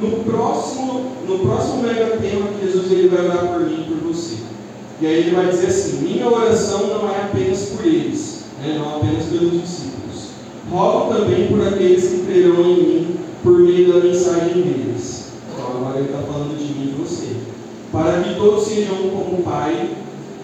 no 0.00 0.24
próximo, 0.24 1.12
no 1.28 1.38
próximo 1.40 1.82
mega 1.82 2.16
tema, 2.16 2.48
Jesus 2.62 2.90
ele 2.90 3.08
vai 3.08 3.24
orar 3.24 3.46
por 3.46 3.60
mim 3.60 3.86
e 3.86 3.92
por 3.92 4.12
você. 4.12 4.36
E 5.00 5.06
aí 5.06 5.18
ele 5.18 5.36
vai 5.36 5.48
dizer 5.48 5.66
assim: 5.66 5.98
minha 6.02 6.28
oração 6.28 6.86
não 6.86 7.08
é 7.08 7.22
apenas 7.24 7.70
por 7.70 7.84
eles, 7.84 8.44
né? 8.60 8.78
não 8.78 8.96
apenas 8.96 9.24
pelos 9.26 9.52
discípulos. 9.52 10.30
Rogo 10.70 11.14
também 11.14 11.46
por 11.48 11.66
aqueles 11.66 12.08
que 12.08 12.26
crerão 12.26 12.62
em 12.62 12.76
mim 12.76 13.16
por 13.42 13.58
meio 13.58 13.92
da 13.92 14.00
mensagem 14.00 14.62
deles. 14.62 15.26
Então 15.52 15.66
agora 15.68 15.98
ele 15.98 16.06
está 16.06 16.18
falando 16.20 16.58
de 16.58 16.64
mim 16.64 16.94
e 16.96 17.00
você. 17.00 17.36
Para 17.92 18.22
que 18.22 18.34
todos 18.34 18.64
sejam 18.66 18.96
como 18.96 19.38
o 19.38 19.42
Pai, 19.44 19.90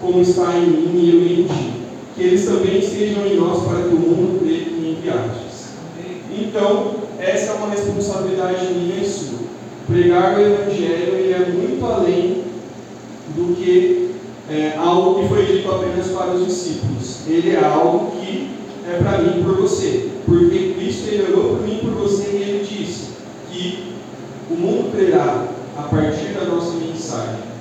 como 0.03 0.21
está 0.21 0.57
em 0.57 0.67
mim 0.67 0.99
e 0.99 1.09
eu 1.09 1.39
em 1.39 1.47
ti. 1.47 1.73
Que 2.15 2.23
eles 2.23 2.45
também 2.45 2.77
estejam 2.77 3.25
em 3.25 3.37
nós 3.37 3.63
para 3.63 3.83
que 3.83 3.95
o 3.95 3.99
mundo 3.99 4.39
creia 4.39 4.65
que 4.65 4.73
me 4.73 4.91
enviastes. 4.91 5.69
Então, 6.29 6.95
essa 7.17 7.53
é 7.53 7.55
uma 7.55 7.69
responsabilidade 7.69 8.65
minha 8.73 9.01
e 9.01 9.07
sua. 9.07 9.39
Pregar 9.87 10.37
o 10.37 10.41
Evangelho 10.41 11.15
ele 11.15 11.33
é 11.33 11.39
muito 11.49 11.85
além 11.85 12.43
do 13.35 13.55
que 13.55 14.11
é, 14.49 14.75
algo 14.77 15.21
que 15.21 15.29
foi 15.29 15.45
dito 15.45 15.71
apenas 15.71 16.07
para 16.09 16.33
os 16.33 16.45
discípulos. 16.45 17.21
Ele 17.27 17.51
é 17.51 17.63
algo 17.63 18.11
que 18.11 18.49
é 18.87 18.97
para 18.97 19.19
mim 19.19 19.39
e 19.39 19.43
por 19.43 19.55
você. 19.55 20.09
Porque 20.25 20.75
Cristo 20.77 21.07
ele 21.07 21.33
orou 21.33 21.55
por 21.55 21.61
mim 21.61 21.79
e 21.81 21.85
por 21.85 21.93
você 21.93 22.23
e 22.29 22.41
ele 22.41 22.65
disse 22.65 23.11
que 23.51 23.93
o 24.51 24.55
mundo 24.55 24.91
crerá 24.95 25.47
a 25.77 25.81
partir 25.83 26.33
da 26.33 26.45
nossa 26.45 26.73
mensagem. 26.75 27.53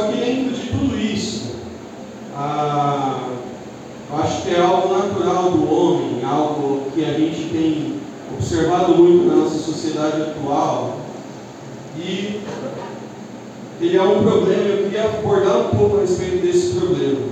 Só 0.00 0.06
que 0.06 0.16
dentro 0.16 0.54
de 0.54 0.68
tudo 0.68 0.98
isso, 0.98 1.56
ah, 2.34 3.28
acho 4.18 4.42
que 4.42 4.54
é 4.54 4.60
algo 4.60 4.96
natural 4.96 5.50
do 5.50 5.70
homem, 5.70 6.24
algo 6.24 6.90
que 6.94 7.04
a 7.04 7.12
gente 7.12 7.50
tem 7.52 8.00
observado 8.32 8.94
muito 8.94 9.26
na 9.26 9.44
nossa 9.44 9.58
sociedade 9.58 10.22
atual. 10.22 11.00
E 11.98 12.40
ele 13.78 13.96
é 13.98 14.02
um 14.02 14.22
problema, 14.22 14.62
eu 14.62 14.84
queria 14.84 15.04
abordar 15.04 15.66
um 15.66 15.76
pouco 15.76 15.98
a 15.98 16.00
respeito 16.00 16.46
desse 16.46 16.76
problema. 16.76 17.26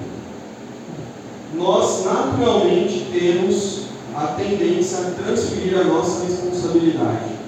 Nós 1.55 2.05
naturalmente 2.05 3.07
temos 3.11 3.85
a 4.15 4.27
tendência 4.27 4.99
a 4.99 5.11
transferir 5.13 5.79
a 5.79 5.85
nossa 5.85 6.27
responsabilidade. 6.27 7.39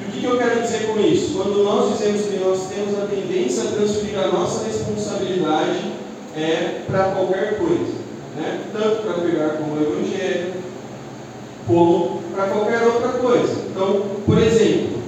E 0.00 0.04
o 0.04 0.12
que, 0.12 0.24
eu 0.24 0.38
quero 0.38 0.64
dizer 0.76 0.86
com 0.86 1.00
isso? 1.00 1.34
Quando 1.34 1.64
nós 1.64 1.92
dizemos 1.92 2.22
que 2.22 2.36
nós 2.38 2.68
temos 2.68 2.98
a 2.98 3.06
tendência 3.06 3.64
a 3.64 3.72
transferir 3.72 4.18
a 4.18 4.28
nossa 4.28 4.64
responsabilidade 4.64 5.92
é 6.36 6.82
para 6.86 7.12
qualquer 7.12 7.58
coisa, 7.58 7.94
né? 8.36 8.60
tanto 8.72 9.02
para 9.02 9.14
pegar 9.14 9.56
com 9.56 9.64
o 9.64 9.82
Evangelho, 9.82 10.54
como 11.66 12.20
para 12.34 12.48
qualquer 12.48 12.82
outra 12.82 13.08
coisa. 13.08 13.54
Então, 13.70 14.02
por 14.24 14.38
exemplo, 14.38 14.98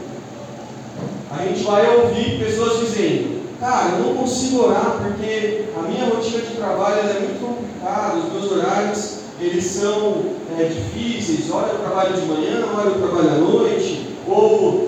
a 1.30 1.44
gente 1.44 1.62
vai 1.62 1.96
ouvir 1.96 2.38
pessoas 2.38 2.80
dizendo: 2.80 3.42
Cara, 3.60 3.98
eu 3.98 4.06
não 4.06 4.14
consigo 4.16 4.64
orar 4.64 5.02
porque 5.02 5.64
a 5.76 5.82
minha 5.82 6.06
rotina 6.06 6.40
de 6.40 6.56
trabalho 6.56 7.00
é 7.00 7.20
muito 7.20 7.46
complicada, 7.46 8.16
os 8.16 8.32
meus 8.32 8.52
horários 8.52 9.18
eles 9.40 9.64
são 9.64 10.22
é, 10.58 10.64
difíceis. 10.64 11.48
Olha, 11.52 11.72
eu 11.72 11.78
trabalho 11.78 12.14
de 12.14 12.26
manhã, 12.26 12.64
olha, 12.74 12.88
eu 12.88 13.00
trabalho 13.00 13.30
à 13.30 13.34
noite, 13.34 14.08
ou 14.26 14.87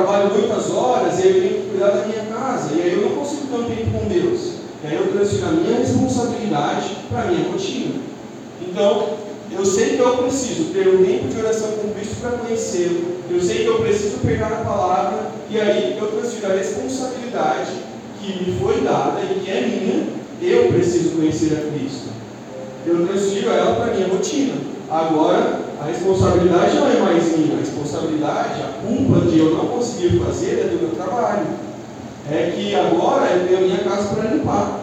trabalho 0.00 0.30
muitas 0.32 0.70
horas 0.70 1.18
e 1.18 1.22
aí 1.22 1.28
eu 1.28 1.42
tenho 1.42 1.54
que 1.62 1.70
cuidar 1.70 1.90
da 1.90 2.06
minha 2.06 2.24
casa, 2.24 2.74
e 2.74 2.82
aí 2.82 2.92
eu 2.94 3.02
não 3.02 3.16
consigo 3.16 3.46
ter 3.48 3.56
um 3.56 3.64
tempo 3.64 3.98
com 3.98 4.08
Deus. 4.08 4.52
E 4.82 4.86
aí 4.86 4.96
eu 4.96 5.12
transfiro 5.12 5.46
a 5.46 5.52
minha 5.52 5.78
responsabilidade 5.78 6.96
para 7.10 7.22
a 7.22 7.26
minha 7.26 7.50
rotina. 7.50 7.94
Então, 8.62 9.08
eu 9.52 9.66
sei 9.66 9.96
que 9.96 10.00
eu 10.00 10.16
preciso 10.18 10.72
ter 10.72 10.88
um 10.88 11.04
tempo 11.04 11.28
de 11.28 11.38
oração 11.38 11.72
com 11.72 11.92
Cristo 11.92 12.16
para 12.20 12.38
conhecê-lo. 12.38 13.20
Eu 13.30 13.40
sei 13.40 13.58
que 13.58 13.66
eu 13.66 13.80
preciso 13.80 14.18
pegar 14.18 14.46
a 14.46 14.64
palavra 14.64 15.30
e 15.50 15.60
aí 15.60 15.98
eu 16.00 16.06
transfiro 16.06 16.50
a 16.50 16.56
responsabilidade 16.56 17.72
que 18.20 18.44
me 18.44 18.58
foi 18.58 18.80
dada 18.80 19.20
e 19.22 19.40
que 19.40 19.50
é 19.50 19.60
minha. 19.60 20.20
Eu 20.40 20.72
preciso 20.72 21.16
conhecer 21.16 21.52
a 21.52 21.70
Cristo. 21.72 22.08
Eu 22.86 23.06
transfiro 23.06 23.50
ela 23.50 23.74
para 23.74 23.92
a 23.92 23.94
minha 23.94 24.08
rotina. 24.08 24.54
Agora, 24.90 25.59
a 25.80 25.86
responsabilidade 25.86 26.76
não 26.76 26.90
é 26.90 26.98
mais 26.98 27.36
minha. 27.36 27.54
A 27.54 27.58
responsabilidade, 27.58 28.62
a 28.62 28.86
culpa 28.86 29.20
de 29.26 29.38
eu 29.38 29.54
não 29.54 29.66
conseguir 29.66 30.18
fazer 30.18 30.60
é 30.60 30.68
do 30.68 30.78
meu 30.78 30.90
trabalho. 30.90 31.46
É 32.30 32.52
que 32.54 32.74
agora 32.74 33.30
eu 33.30 33.46
tenho 33.46 33.58
a 33.58 33.62
minha 33.62 33.78
casa 33.78 34.14
para 34.14 34.30
limpar. 34.30 34.80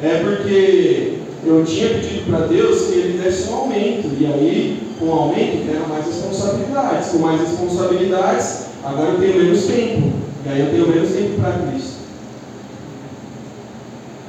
É 0.00 0.22
porque 0.22 1.18
eu 1.44 1.64
tinha 1.64 1.88
pedido 1.88 2.30
para 2.30 2.46
Deus 2.46 2.82
que 2.82 2.98
Ele 2.98 3.20
desse 3.20 3.50
um 3.50 3.54
aumento. 3.54 4.08
E 4.16 4.26
aí, 4.26 4.94
com 4.98 5.06
o 5.06 5.12
aumento, 5.12 5.64
vieram 5.64 5.88
mais 5.88 6.06
responsabilidades. 6.06 7.08
Com 7.08 7.18
mais 7.18 7.40
responsabilidades, 7.40 8.66
agora 8.84 9.10
eu 9.10 9.18
tenho 9.18 9.42
menos 9.42 9.64
tempo. 9.64 10.12
E 10.46 10.48
aí 10.48 10.60
eu 10.60 10.70
tenho 10.70 10.88
menos 10.88 11.10
tempo 11.10 11.40
para 11.40 11.66
Cristo. 11.66 12.00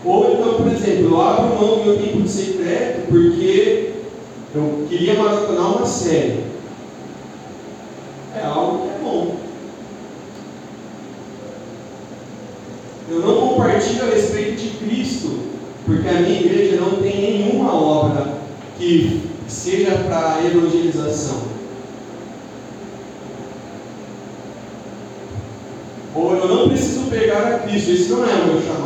Ou 0.03 0.33
então, 0.33 0.55
por 0.55 0.67
exemplo, 0.67 1.11
eu 1.11 1.21
abro 1.21 1.55
mão 1.55 1.77
do 1.77 1.85
meu 1.85 1.97
tempo 1.97 2.21
de 2.23 2.29
secreto 2.29 3.07
porque 3.07 3.91
eu 4.53 4.85
queria 4.89 5.15
maratonar 5.15 5.77
uma 5.77 5.85
série. 5.85 6.43
É 8.35 8.43
algo 8.43 8.83
que 8.83 8.89
é 8.89 8.99
bom. 9.01 9.35
Eu 13.09 13.19
não 13.19 13.47
compartilho 13.47 14.03
a 14.03 14.13
respeito 14.13 14.61
de 14.61 14.69
Cristo, 14.77 15.39
porque 15.85 16.07
a 16.07 16.13
minha 16.13 16.41
igreja 16.41 16.77
não 16.77 17.01
tem 17.01 17.21
nenhuma 17.21 17.73
obra 17.73 18.37
que 18.77 19.29
seja 19.47 19.91
para 20.05 20.45
evangelização. 20.45 21.43
Ou 26.13 26.35
eu 26.35 26.47
não 26.47 26.69
preciso 26.69 27.09
pegar 27.09 27.47
a 27.47 27.59
Cristo, 27.59 27.91
esse 27.91 28.09
não 28.09 28.23
é 28.23 28.33
o 28.33 28.47
meu 28.47 28.61
chamado. 28.61 28.80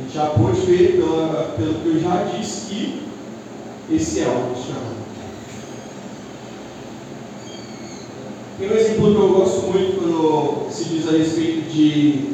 A 0.00 0.02
gente 0.02 0.14
já 0.14 0.26
pode 0.26 0.60
ver 0.62 0.96
pela, 0.96 1.54
pelo 1.58 1.74
que 1.74 1.86
eu 1.88 2.00
já 2.00 2.24
disse 2.24 2.66
que 2.66 3.02
esse 3.90 4.20
é 4.20 4.28
o 4.28 4.56
chamado. 4.56 5.00
Tem 8.58 8.70
um 8.70 8.74
exemplo 8.74 9.14
que 9.14 9.20
eu 9.20 9.28
gosto 9.28 9.66
muito 9.66 10.00
quando 10.00 10.70
se 10.70 10.84
diz 10.84 11.06
a 11.06 11.12
respeito 11.12 11.70
de 11.70 12.30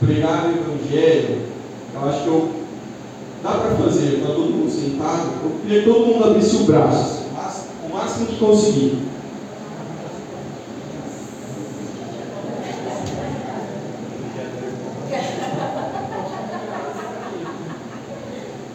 pregar 0.00 0.46
o 0.46 0.50
Evangelho. 0.50 1.46
Eu 1.94 2.08
acho 2.08 2.22
que 2.22 2.28
eu 2.28 2.52
dá 3.42 3.52
para 3.52 3.74
fazer, 3.76 4.18
está 4.18 4.26
todo 4.26 4.50
mundo 4.50 4.70
sentado, 4.70 5.32
eu 5.44 5.60
queria 5.62 5.82
que 5.82 5.88
todo 5.88 6.06
mundo 6.06 6.24
abrisse 6.24 6.56
o 6.56 6.64
braço, 6.64 7.22
o 7.84 7.94
máximo 7.94 8.26
que 8.26 8.36
conseguir. 8.36 9.12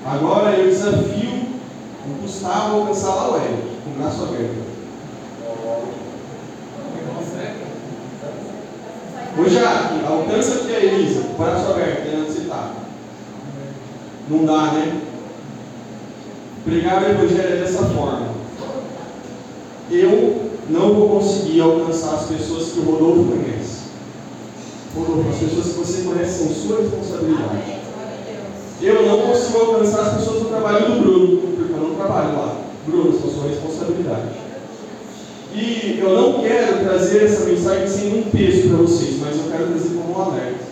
Agora 0.10 0.56
eu 0.56 0.70
desafio 0.70 1.48
o 2.06 2.22
Gustavo 2.22 2.78
a 2.78 2.80
alcançar 2.80 3.14
lá 3.14 3.34
o 3.34 3.36
Eric, 3.38 3.62
com 3.84 3.90
o 3.90 3.94
braço 4.02 4.24
aberto. 4.24 4.68
Ô 9.38 9.50
Jaque, 9.50 10.06
alcança 10.08 10.56
aqui 10.56 10.76
a 10.76 10.80
Elisa, 10.80 11.22
com 11.24 11.34
o 11.34 11.46
braço 11.46 11.72
aberto, 11.72 12.08
onde 12.16 12.32
você 12.32 12.42
está. 12.44 12.72
Não 14.30 14.46
dá, 14.46 14.74
né? 14.74 15.02
Pregar 16.66 17.02
o 17.02 17.10
Evangelho 17.10 17.54
é 17.54 17.62
dessa 17.62 17.84
forma. 17.86 18.28
Eu 19.90 20.52
não 20.70 20.94
vou 20.94 21.10
conseguir 21.10 21.62
alcançar 21.62 22.16
as 22.16 22.26
pessoas 22.26 22.74
que 22.74 22.80
o 22.80 22.84
Rodolfo 22.84 23.32
conhece. 23.32 23.84
Rodolfo, 24.94 25.30
as 25.30 25.38
pessoas 25.38 25.68
que 25.68 25.80
você 25.80 26.02
conhece 26.04 26.40
são 26.40 26.54
sua 26.54 26.82
responsabilidade. 26.82 27.78
Eu 28.82 29.06
não 29.08 29.22
consigo 29.22 29.60
alcançar 29.60 30.02
as 30.02 30.14
pessoas 30.18 30.44
do 30.44 30.50
trabalho 30.50 30.86
do 30.86 31.02
Bruno, 31.02 31.38
porque 31.56 31.74
eu 31.74 31.80
não 31.80 31.96
trabalho 31.96 32.38
lá. 32.38 32.58
Bruno, 32.86 33.18
são 33.18 33.32
sua 33.32 33.48
responsabilidade. 33.48 34.48
E 35.56 36.00
eu 36.00 36.14
não 36.14 36.42
quero 36.42 36.80
trazer 36.84 37.24
essa 37.24 37.46
mensagem 37.46 37.88
sem 37.88 38.20
um 38.20 38.24
peso 38.24 38.68
para 38.68 38.78
vocês, 38.78 39.20
mas 39.20 39.38
eu 39.38 39.52
quero 39.52 39.68
trazer 39.68 39.90
como 39.96 40.20
um 40.20 40.22
alerta. 40.22 40.67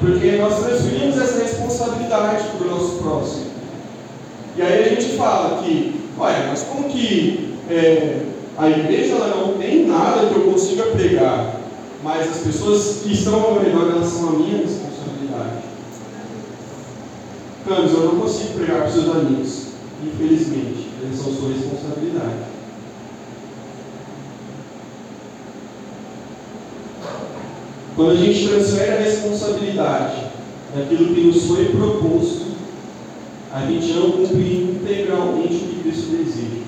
Porque 0.00 0.32
nós 0.32 0.64
transferimos 0.64 1.18
essa 1.18 1.42
responsabilidade 1.42 2.44
para 2.56 2.66
o 2.66 2.70
nosso 2.70 2.94
próximo. 2.96 3.50
E 4.56 4.62
aí 4.62 4.84
a 4.84 4.88
gente 4.88 5.16
fala 5.16 5.62
que, 5.62 6.00
olha, 6.18 6.46
mas 6.48 6.62
como 6.62 6.88
que 6.88 7.54
é, 7.68 8.22
a 8.56 8.68
igreja 8.68 9.14
ela 9.14 9.36
não 9.36 9.58
tem 9.58 9.86
nada 9.86 10.26
que 10.26 10.36
eu 10.36 10.50
consiga 10.50 10.84
pregar, 10.84 11.60
mas 12.02 12.30
as 12.30 12.38
pessoas 12.38 13.00
que 13.02 13.12
estão 13.12 13.42
ao 13.42 13.58
redor 13.58 13.90
elas 13.90 14.08
são 14.08 14.30
a 14.30 14.32
minha 14.32 14.58
responsabilidade. 14.58 15.60
Campos, 17.68 17.92
eu 17.92 18.04
não 18.06 18.20
consigo 18.20 18.54
pregar 18.54 18.78
para 18.78 18.88
os 18.88 18.94
seus 18.94 19.16
amigos, 19.16 19.66
infelizmente, 20.02 20.88
eles 21.02 21.18
são 21.18 21.32
sua 21.32 21.50
responsabilidade. 21.50 22.49
Quando 28.00 28.12
a 28.12 28.16
gente 28.16 28.48
transfere 28.48 28.92
a 28.92 29.00
responsabilidade 29.00 30.24
daquilo 30.74 31.14
que 31.14 31.20
nos 31.20 31.44
foi 31.44 31.66
proposto, 31.66 32.46
a 33.52 33.66
gente 33.66 33.92
não 33.92 34.12
cumpre 34.12 34.78
integralmente 34.80 35.56
o 35.56 35.58
que 35.58 35.80
Cristo 35.82 36.16
deseja. 36.16 36.62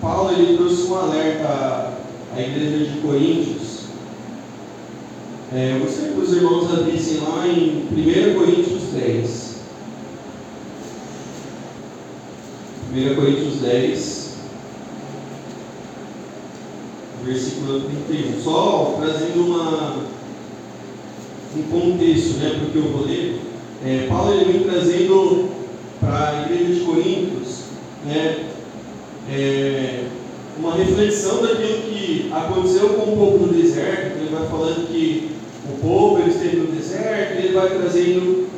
Paulo 0.00 0.30
ele 0.38 0.56
trouxe 0.56 0.82
um 0.82 0.94
alerta 0.94 1.94
à 2.32 2.40
igreja 2.40 2.92
de 2.92 3.00
Coríntios. 3.00 3.86
É, 5.52 5.72
eu 5.74 5.80
gostaria 5.80 6.12
que 6.12 6.20
os 6.20 6.32
irmãos 6.32 6.72
abrissem 6.72 7.22
lá 7.22 7.44
em 7.48 7.88
1 7.90 8.38
Coríntios 8.38 8.82
10. 8.94 9.56
1 12.94 13.14
Coríntios 13.16 13.60
10, 13.62 14.25
versículo 17.26 17.82
31. 18.08 18.40
Só 18.42 18.98
trazendo 19.00 19.46
uma, 19.46 19.96
um 21.56 21.62
contexto 21.64 22.38
né, 22.38 22.50
para 22.50 22.68
o 22.68 22.70
que 22.70 22.78
eu 22.78 22.92
vou 22.92 23.06
ler. 23.06 23.40
É, 23.84 24.06
Paulo 24.08 24.32
ele 24.32 24.52
vem 24.52 24.62
trazendo 24.62 25.50
para 26.00 26.30
a 26.30 26.42
igreja 26.42 26.74
de 26.74 26.80
Coríntios 26.80 27.60
né, 28.06 28.46
é, 29.30 30.04
uma 30.58 30.74
reflexão 30.74 31.42
daquilo 31.42 31.82
que 31.82 32.30
aconteceu 32.32 32.90
com 32.90 33.12
o 33.12 33.16
povo 33.16 33.46
no 33.46 33.52
deserto. 33.52 34.18
Ele 34.18 34.34
vai 34.34 34.48
falando 34.48 34.88
que 34.88 35.32
o 35.68 35.80
povo 35.80 36.20
ele 36.20 36.30
esteve 36.30 36.56
no 36.56 36.66
deserto 36.66 36.86
ele 37.38 37.54
vai 37.54 37.68
trazendo 37.70 38.48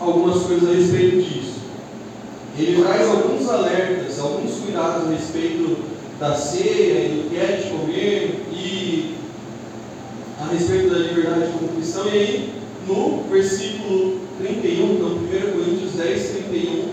algumas 0.00 0.42
coisas 0.44 0.68
a 0.68 0.72
respeito 0.72 1.16
disso. 1.16 1.54
Ele 2.56 2.82
traz 2.82 3.08
alguns 3.08 3.48
alertas, 3.48 4.18
alguns 4.20 4.54
cuidados 4.58 5.08
a 5.08 5.10
respeito 5.10 5.76
da 6.20 6.34
ceia 6.34 7.06
e 7.06 7.08
do 7.08 7.30
que 7.30 7.36
é 7.36 7.56
de 7.56 7.70
comer 7.70 8.46
e 8.52 9.14
a 10.40 10.52
respeito 10.52 10.90
da 10.90 10.98
liberdade 10.98 11.52
aí, 12.08 12.52
no 12.86 13.22
versículo 13.30 14.20
31, 14.38 14.94
então 14.94 15.08
1 15.08 15.52
Coríntios 15.52 15.92
10, 15.92 16.28
31, 16.50 16.88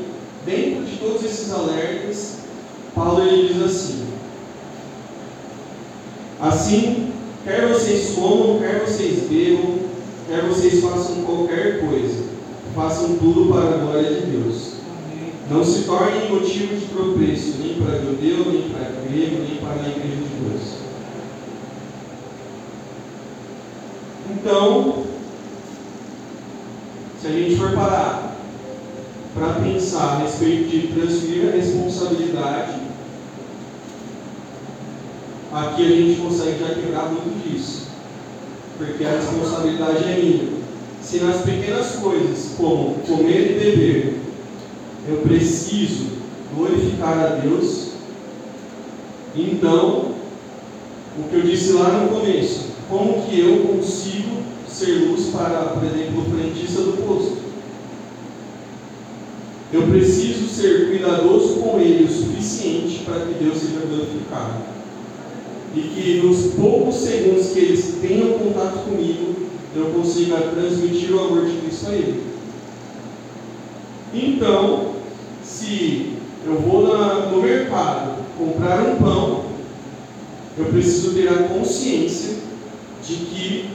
dentro 0.46 0.86
de 0.86 0.98
todos 0.98 1.24
esses 1.24 1.52
alertas, 1.52 2.38
Paulo 2.96 3.24
ele 3.24 3.54
diz 3.54 3.62
assim: 3.64 4.06
Assim, 6.40 7.14
quer 7.44 7.68
vocês 7.68 8.16
comam, 8.16 8.60
quer 8.60 8.84
vocês 8.86 9.30
bebam, 9.30 9.80
quer 10.28 10.42
vocês 10.48 10.82
façam 10.82 11.24
qualquer 11.24 11.82
coisa, 11.82 12.24
façam 12.76 13.16
tudo 13.18 13.54
para 13.54 13.76
a 13.76 13.78
glória 13.78 14.10
de 14.10 14.26
Deus. 14.28 14.72
Não 15.52 15.64
se 15.64 15.84
tornem 15.84 16.32
motivo 16.32 16.76
de 16.76 16.86
tropeço, 16.86 17.58
nem 17.60 17.76
para 17.76 18.00
judeu, 18.00 18.46
nem 18.52 18.70
para 18.70 18.90
grego, 19.08 19.44
nem 19.44 19.58
para 19.58 19.84
a 19.84 19.90
igreja 19.90 20.16
de 20.16 20.50
Deus. 20.50 20.82
Então, 24.32 25.04
se 27.22 27.28
a 27.82 27.90
gente 27.90 27.90
for 27.90 27.90
parar 27.90 28.36
para 29.34 29.54
pensar 29.64 30.04
a 30.04 30.18
respeito 30.20 30.70
de 30.70 30.88
transferir 30.88 31.50
a 31.50 31.56
responsabilidade, 31.56 32.82
aqui 35.54 35.86
a 35.86 35.90
gente 35.90 36.22
consegue 36.22 36.60
já 36.60 36.76
quebrar 36.76 37.12
muito 37.12 37.42
disso, 37.44 37.88
porque 38.78 39.04
a 39.04 39.12
responsabilidade 39.12 40.04
é 40.04 40.18
minha. 40.18 40.62
Se 41.02 41.20
nas 41.20 41.42
pequenas 41.42 41.96
coisas, 41.96 42.54
como 42.58 42.96
comer 43.08 43.52
e 43.52 43.60
beber, 43.60 44.22
eu 45.08 45.18
preciso 45.18 46.08
glorificar 46.56 47.18
a 47.18 47.28
Deus, 47.36 47.92
então, 49.36 50.12
o 51.18 51.30
que 51.30 51.36
eu 51.36 51.42
disse 51.42 51.72
lá 51.74 51.90
no 51.90 52.20
começo, 52.20 52.66
como 52.90 53.22
que 53.24 53.40
eu 53.40 53.60
consigo 53.60 54.42
ser 54.68 55.08
luz 55.08 55.28
para, 55.28 55.74
por 55.74 55.84
exemplo, 55.84 56.22
o 56.22 56.38
frentista 56.38 56.82
do 56.82 57.08
posto? 57.08 57.41
Eu 59.74 59.84
preciso 59.84 60.48
ser 60.50 60.88
cuidadoso 60.88 61.56
com 61.56 61.80
ele 61.80 62.04
o 62.04 62.12
suficiente 62.12 63.04
para 63.06 63.26
que 63.26 63.42
Deus 63.42 63.58
seja 63.58 63.86
glorificado. 63.88 64.72
E 65.74 65.80
que 65.82 66.22
nos 66.22 66.54
poucos 66.54 66.96
segundos 66.96 67.48
que 67.48 67.60
eles 67.60 67.96
tenham 68.02 68.38
contato 68.38 68.84
comigo, 68.84 69.34
eu 69.74 69.86
consiga 69.92 70.38
transmitir 70.54 71.14
o 71.14 71.20
amor 71.20 71.46
de 71.46 71.56
Cristo 71.62 71.88
a 71.88 71.94
ele. 71.94 72.24
Então, 74.14 74.96
se 75.42 76.18
eu 76.46 76.60
vou 76.60 76.88
na, 76.88 77.28
no 77.28 77.42
mercado 77.42 78.16
comprar 78.38 78.82
um 78.82 78.96
pão, 78.98 79.46
eu 80.58 80.66
preciso 80.66 81.14
ter 81.14 81.30
a 81.30 81.44
consciência 81.44 82.36
de 83.08 83.16
que 83.16 83.70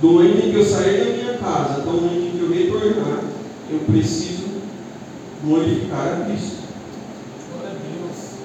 do 0.00 0.12
momento 0.12 0.46
em 0.46 0.50
que 0.50 0.56
eu 0.56 0.64
sair 0.64 0.98
da 0.98 1.12
minha 1.12 1.38
casa 1.38 1.80
até 1.80 1.88
o 1.88 1.94
momento 1.94 2.26
em 2.26 2.38
que 2.38 2.40
eu 2.40 2.50
retornar, 2.50 3.24
eu 3.70 3.78
preciso 3.80 4.31
glorificar 5.44 6.20
a 6.20 6.24
Cristo. 6.24 6.62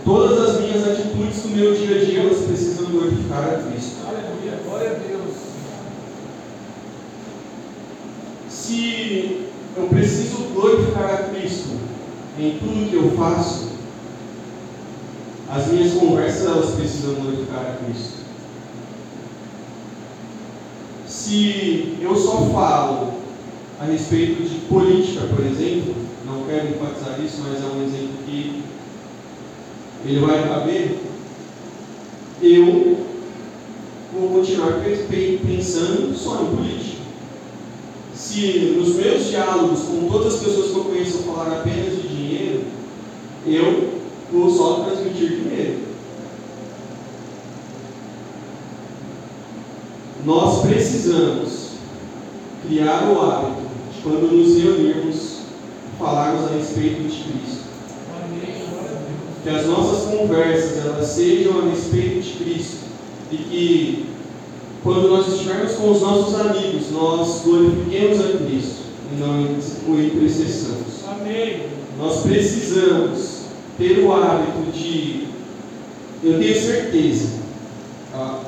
Todas 0.03 0.39
as 0.49 0.61
minhas 0.61 0.87
atitudes 0.87 1.41
do 1.41 1.49
meu 1.49 1.73
dia 1.73 1.97
a 1.97 2.05
dia, 2.05 2.21
elas 2.21 2.45
precisam 2.45 2.89
glorificar 2.89 3.43
a 3.43 3.63
Cristo. 3.63 3.97
Aleluia, 4.07 4.59
glória 4.63 4.91
a 4.91 4.93
Deus. 4.93 5.35
Se 8.49 9.47
eu 9.75 9.87
preciso 9.87 10.37
glorificar 10.53 11.13
a 11.13 11.17
Cristo 11.29 11.77
em 12.39 12.57
tudo 12.57 12.89
que 12.89 12.95
eu 12.95 13.11
faço, 13.17 13.67
as 15.49 15.67
minhas 15.67 15.93
conversas 15.93 16.45
elas 16.45 16.75
precisam 16.75 17.15
glorificar 17.15 17.59
a 17.59 17.85
Cristo. 17.85 18.17
Se 21.05 21.97
eu 22.01 22.15
só 22.15 22.49
falo 22.53 23.13
a 23.79 23.85
respeito 23.85 24.43
de 24.43 24.59
política, 24.67 25.27
por 25.35 25.45
exemplo, 25.45 26.06
não 26.27 26.43
quero 26.43 26.67
enfatizar 26.69 27.19
isso, 27.23 27.41
mas 27.43 27.61
é 27.61 27.65
um 27.65 27.83
exemplo 27.83 28.23
que 28.25 28.63
ele 30.05 30.19
vai 30.19 30.47
caber, 30.47 30.99
eu 32.41 32.97
vou 34.13 34.29
continuar 34.29 34.81
pensando 34.83 36.15
só 36.15 36.43
em 36.43 36.55
política. 36.55 36.97
Se 38.13 38.75
nos 38.77 38.95
meus 38.95 39.25
diálogos 39.27 39.81
com 39.81 40.07
todas 40.09 40.35
as 40.35 40.39
pessoas 40.41 40.71
que 40.71 40.77
eu 40.77 40.83
conheço 40.83 41.17
falar 41.19 41.59
apenas 41.59 42.01
de 42.01 42.07
dinheiro, 42.07 42.63
eu 43.45 44.01
vou 44.31 44.49
só 44.49 44.83
transmitir 44.83 45.41
dinheiro. 45.41 45.87
Nós 50.25 50.61
precisamos 50.65 51.67
criar 52.67 53.09
o 53.09 53.21
hábito 53.21 53.61
de 53.95 54.01
quando 54.01 54.31
nos 54.31 54.61
reunirmos, 54.61 55.26
falarmos 55.97 56.45
a 56.45 56.55
respeito 56.55 57.03
de 57.03 57.23
Cristo. 57.23 57.67
Que 59.43 59.49
as 59.49 59.65
nossas 59.65 60.13
conversas 60.13 60.85
elas 60.85 61.07
sejam 61.07 61.59
a 61.59 61.69
respeito 61.69 62.21
de 62.21 62.31
Cristo 62.43 62.77
e 63.31 63.37
que 63.37 64.05
quando 64.83 65.09
nós 65.09 65.27
estivermos 65.27 65.73
com 65.73 65.91
os 65.91 66.01
nossos 66.01 66.39
amigos, 66.39 66.91
nós 66.91 67.41
glorifiquemos 67.43 68.19
a 68.19 68.37
Cristo 68.37 68.81
e 69.11 69.19
não 69.19 69.43
o 69.87 69.99
intercessamos. 69.99 71.03
Amém. 71.07 71.63
Nós 71.97 72.21
precisamos 72.21 73.41
ter 73.77 73.99
o 73.99 74.13
hábito 74.13 74.71
de. 74.71 75.27
Eu 76.23 76.39
tenho 76.39 76.55
certeza, 76.55 77.29
tá? 78.11 78.41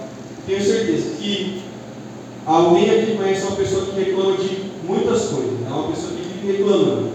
tenho 0.48 0.64
certeza 0.64 1.12
que 1.20 1.62
alguém 2.46 2.90
aqui 2.90 3.16
conhece 3.16 3.46
uma 3.46 3.56
pessoa 3.56 3.86
que 3.86 4.00
reclama 4.00 4.38
de 4.38 4.72
muitas 4.88 5.26
coisas, 5.26 5.54
é 5.66 5.70
uma 5.72 5.88
pessoa 5.90 6.14
que 6.14 6.40
vive 6.40 6.58
reclamando. 6.58 7.09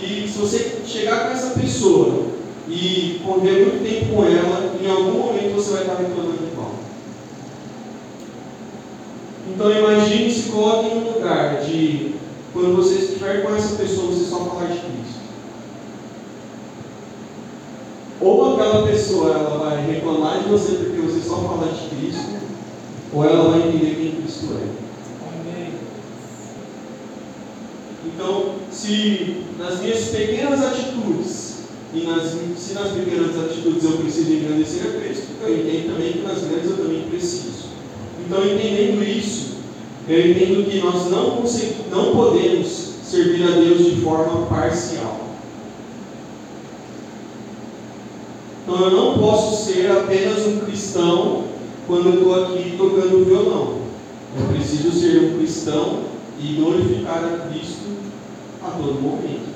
E 0.00 0.28
se 0.28 0.38
você 0.38 0.80
chegar 0.86 1.26
com 1.26 1.32
essa 1.32 1.58
pessoa 1.58 2.26
e 2.68 3.20
conviver 3.24 3.66
muito 3.66 3.82
tempo 3.82 4.14
com 4.14 4.24
ela, 4.24 4.76
em 4.80 4.88
algum 4.88 5.18
momento 5.18 5.54
você 5.54 5.72
vai 5.72 5.82
estar 5.82 5.94
reclamando 5.96 6.44
igual. 6.52 6.74
Então 9.48 9.70
imagine 9.70 10.30
se 10.30 10.50
coloque 10.50 10.88
em 10.88 10.98
um 10.98 11.12
lugar 11.12 11.62
de 11.62 12.14
quando 12.52 12.76
você 12.76 12.94
estiver 12.94 13.42
com 13.42 13.54
essa 13.54 13.76
pessoa, 13.76 14.12
você 14.12 14.24
só 14.24 14.44
falar 14.44 14.66
de 14.66 14.78
Cristo. 14.78 15.18
Ou 18.20 18.54
aquela 18.54 18.86
pessoa 18.86 19.30
ela 19.30 19.58
vai 19.58 19.86
reclamar 19.86 20.42
de 20.42 20.48
você 20.48 20.72
porque 20.72 21.00
você 21.00 21.20
só 21.20 21.36
fala 21.36 21.72
de 21.72 21.88
Cristo, 21.88 22.30
ou 23.12 23.24
ela 23.24 23.50
vai 23.50 23.68
entender 23.68 23.94
quem 23.94 24.22
Cristo 24.22 24.54
é. 24.54 24.68
Amém. 25.28 25.72
Então, 28.14 28.54
se 28.70 29.44
nas 29.58 29.80
minhas 29.80 30.04
pequenas 30.06 30.64
atitudes, 30.64 31.58
e 31.94 32.00
nas, 32.00 32.34
se 32.56 32.74
nas 32.74 32.92
pequenas 32.92 33.38
atitudes 33.38 33.84
eu 33.84 33.92
preciso 33.92 34.32
engrandecer 34.32 34.86
a 34.86 35.00
Cristo, 35.00 35.26
eu 35.42 35.58
entendo 35.58 35.94
também 35.94 36.12
que 36.12 36.22
nas 36.22 36.40
grandes 36.42 36.70
eu 36.70 36.76
também 36.76 37.02
preciso. 37.08 37.68
Então, 38.24 38.44
entendendo 38.44 39.02
isso, 39.02 39.56
eu 40.08 40.30
entendo 40.30 40.70
que 40.70 40.78
nós 40.80 41.10
não, 41.10 41.42
não 41.90 42.16
podemos 42.16 42.88
servir 43.04 43.44
a 43.44 43.52
Deus 43.52 43.84
de 43.84 44.00
forma 44.02 44.46
parcial. 44.46 45.28
Então 48.68 48.80
eu 48.80 48.90
não 48.90 49.18
posso 49.18 49.64
ser 49.64 49.90
apenas 49.90 50.46
um 50.46 50.60
cristão 50.60 51.44
quando 51.86 52.10
eu 52.10 52.14
estou 52.16 52.44
aqui 52.44 52.74
tocando 52.76 53.24
violão. 53.24 53.78
Eu 54.38 54.46
preciso 54.48 54.92
ser 54.92 55.22
um 55.22 55.38
cristão 55.38 56.00
e 56.40 56.54
glorificar 56.54 57.24
a 57.24 57.48
Cristo 57.48 57.98
a 58.62 58.70
todo 58.70 59.00
momento. 59.00 59.48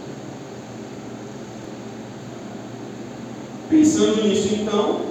Pensando 3.69 4.25
nisso, 4.25 4.55
então, 4.55 5.03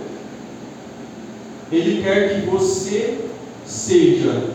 Ele 1.71 2.03
quer 2.03 2.41
que 2.41 2.49
você 2.49 3.25
seja 3.65 4.49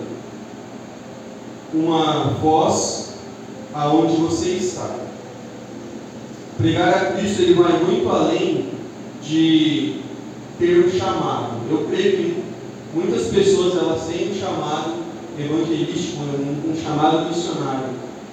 uma 1.73 2.31
voz 2.43 3.15
aonde 3.75 4.17
você 4.17 4.51
está. 4.51 4.97
Pregar 6.57 6.95
a 6.95 7.13
Cristo 7.13 7.43
ele 7.43 7.55
vai 7.55 7.73
muito 7.85 8.09
além 8.09 8.71
de 9.23 10.01
ter 10.59 10.87
um 10.87 10.91
chamado. 10.91 11.57
Eu 11.71 11.87
creio 11.87 12.17
que 12.17 12.43
muitas 12.95 13.27
pessoas 13.27 13.77
elas 13.77 14.07
têm 14.07 14.31
um 14.31 14.35
chamado 14.35 15.06
evangelístico, 15.38 16.22
um, 16.22 16.70
um 16.70 16.77
chamado 16.77 17.29
missionário, 17.29 17.90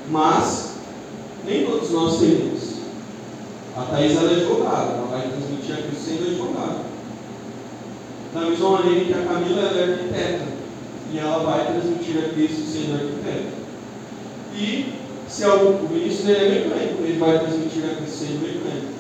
mas 0.10 0.74
nem 1.46 1.66
todos 1.66 1.92
nós 1.92 2.20
temos. 2.20 2.74
A 3.76 3.82
Thais 3.86 4.16
ela 4.16 4.32
é 4.32 4.36
advogada, 4.36 4.94
ela 4.94 5.08
vai 5.10 5.30
transmitir 5.30 5.74
a 5.74 5.82
Cristo 5.82 6.04
sendo 6.06 6.28
advogada. 6.28 6.94
Da 8.34 8.42
mesma 8.42 8.70
maneira 8.70 9.06
que 9.06 9.14
a 9.14 9.26
Camila 9.26 9.62
é 9.62 9.84
arquiteta 9.84 10.46
e 11.12 11.20
ela 11.20 11.44
vai 11.44 11.66
transmitir 11.66 12.18
a 12.18 12.30
Cristo 12.30 12.62
sendo 12.62 12.94
arquiteto. 12.96 13.64
E 14.56 14.94
se 15.28 15.46
o 15.46 15.88
Vinícius 15.88 16.30
é 16.30 16.50
mecânico, 16.50 17.04
ele 17.04 17.20
vai 17.20 17.40
transmitir 17.40 17.84
a 17.86 17.96
Cristo 17.96 18.18
sendo 18.18 18.42
mecânico. 18.42 18.94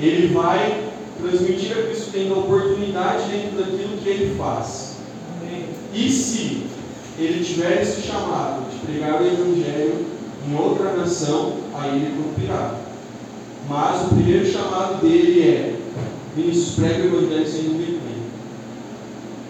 Ele 0.00 0.34
vai 0.34 0.90
transmitir 1.20 1.72
a 1.72 1.82
Cristo 1.82 2.10
tendo 2.12 2.34
a 2.34 2.38
oportunidade 2.38 3.30
dentro 3.30 3.58
daquilo 3.58 3.96
que 3.96 4.08
ele 4.08 4.36
faz. 4.36 4.96
Amém. 5.40 5.64
E 5.94 6.10
se 6.10 6.67
ele 7.18 7.44
tiver 7.44 7.82
esse 7.82 8.02
chamado 8.02 8.70
de 8.70 8.78
pregar 8.86 9.20
o 9.20 9.26
Evangelho 9.26 10.06
em 10.48 10.56
outra 10.56 10.92
nação, 10.92 11.54
aí 11.74 11.96
ele 11.96 12.22
cumprirá. 12.22 12.74
Mas 13.68 14.02
o 14.02 14.14
primeiro 14.14 14.46
chamado 14.46 15.02
dele 15.02 15.42
é: 15.42 15.76
Vinícius, 16.36 16.76
prega 16.76 17.02
o 17.02 17.18
Evangelho 17.18 17.48
sendo 17.48 17.78
mecânico. 17.78 18.08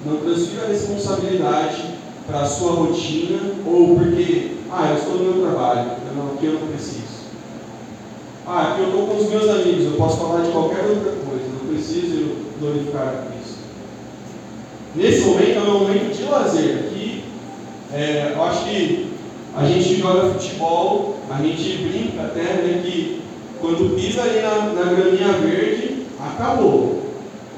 Não 0.06 0.16
transfira 0.16 0.64
a 0.64 0.68
responsabilidade 0.68 1.98
para 2.26 2.40
a 2.40 2.46
sua 2.46 2.72
rotina 2.72 3.38
ou 3.66 3.96
porque, 3.96 4.52
ah, 4.70 4.90
eu 4.90 4.96
estou 4.96 5.14
no 5.16 5.32
meu 5.32 5.46
trabalho, 5.46 5.90
eu 6.08 6.16
não, 6.16 6.34
aqui 6.34 6.46
eu 6.46 6.52
não 6.54 6.68
preciso. 6.68 7.18
Ah, 8.46 8.72
aqui 8.72 8.80
eu 8.82 8.88
estou 8.88 9.06
com 9.06 9.16
os 9.16 9.28
meus 9.28 9.48
amigos, 9.48 9.84
eu 9.84 9.92
posso 9.92 10.16
falar 10.18 10.42
de 10.42 10.50
qualquer 10.50 10.84
outra 10.84 11.12
coisa, 11.12 11.44
não 11.52 11.72
preciso 11.72 12.36
glorificar 12.58 13.08
a 13.08 13.30
Cristo. 13.30 13.58
Nesse 14.94 15.20
momento 15.26 15.58
é 15.58 15.60
um 15.60 15.80
momento 15.80 16.16
de 16.16 16.22
lazer. 16.24 16.78
Aqui, 16.78 17.17
é, 17.92 18.32
eu 18.34 18.42
acho 18.44 18.64
que 18.64 19.12
a 19.56 19.64
gente 19.64 19.96
joga 19.96 20.34
futebol, 20.34 21.18
a 21.30 21.42
gente 21.42 21.78
brinca 21.78 22.22
até, 22.22 22.42
né, 22.42 22.82
que 22.84 23.22
quando 23.60 23.96
pisa 23.96 24.22
ali 24.22 24.40
na, 24.40 24.72
na 24.72 24.92
graminha 24.92 25.32
verde, 25.32 26.06
acabou. 26.20 27.02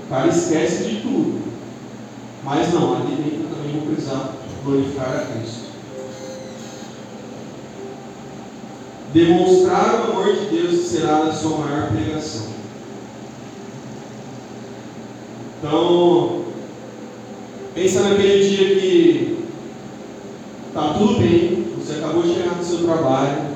O 0.04 0.08
cara 0.08 0.28
esquece 0.28 0.84
de 0.84 0.96
tudo. 1.00 1.40
Mas 2.44 2.72
não, 2.72 2.96
ali 2.96 3.16
dentro 3.16 3.54
também 3.54 3.78
vou 3.78 3.92
precisar 3.92 4.32
glorificar 4.64 5.08
a 5.08 5.32
Cristo. 5.32 5.70
Demonstrar 9.12 9.94
o 9.94 10.12
amor 10.12 10.34
de 10.34 10.46
Deus 10.46 10.86
será 10.86 11.24
a 11.24 11.32
sua 11.32 11.58
maior 11.58 11.90
pregação. 11.90 12.48
Então, 15.58 16.44
pensa 17.74 18.08
naquele 18.08 18.48
dia 18.48 18.80
que 18.80 19.19
está 20.80 20.94
tudo 20.94 21.18
bem, 21.18 21.66
você 21.76 21.98
acabou 21.98 22.22
de 22.22 22.34
chegar 22.34 22.56
no 22.56 22.64
seu 22.64 22.78
trabalho, 22.78 23.50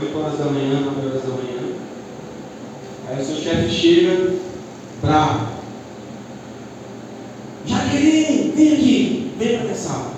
8 0.00 0.18
horas 0.18 0.38
da 0.38 0.44
manhã, 0.44 0.80
9 0.80 1.06
horas 1.06 1.22
da 1.22 1.28
manhã. 1.28 1.74
Aí 3.08 3.20
o 3.20 3.24
seu 3.24 3.36
chefe 3.36 3.68
chega 3.70 4.34
bravo. 5.02 5.48
Jaqueline, 7.66 8.52
vem 8.54 8.72
aqui, 8.72 9.32
vem 9.38 9.58
para 9.58 9.70
essa 9.70 9.88
sala. 9.88 10.12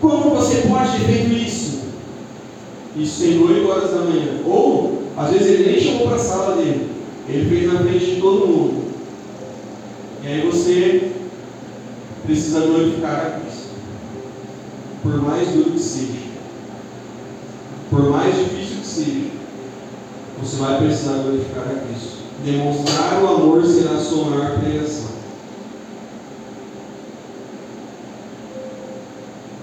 Como 0.00 0.30
você 0.30 0.62
pode 0.62 0.92
ter 0.92 1.04
feito 1.04 1.32
isso? 1.32 1.80
Isso 2.96 3.22
tem 3.22 3.42
8 3.42 3.68
horas 3.68 3.90
da 3.90 3.98
manhã. 3.98 4.40
Ou, 4.46 5.02
às 5.16 5.30
vezes, 5.30 5.48
ele 5.48 5.70
nem 5.70 5.80
chamou 5.80 6.06
para 6.06 6.16
a 6.16 6.20
sala 6.20 6.56
dele. 6.56 6.90
Ele 7.28 7.48
fez 7.48 7.72
na 7.72 7.80
frente 7.80 8.06
de 8.06 8.20
todo 8.20 8.48
mundo. 8.48 8.90
E 10.22 10.26
aí 10.26 10.50
você 10.50 11.12
precisa 12.24 12.60
glorificar. 12.60 13.42
Por 15.02 15.22
mais 15.22 15.48
duro 15.48 15.70
que 15.72 15.78
seja. 15.78 16.30
Por 17.90 18.10
mais 18.10 18.34
difícil 18.36 18.80
que 18.80 18.86
seja. 18.86 19.30
Você 20.42 20.56
vai 20.56 20.78
precisar 20.78 21.22
glorificar 21.22 21.64
a 21.64 21.86
Cristo. 21.86 22.18
Demonstrar 22.44 23.22
o 23.22 23.28
amor 23.28 23.64
será 23.64 23.92
a 23.92 24.00
sua 24.00 24.24
maior 24.30 24.58
pregação. 24.58 25.10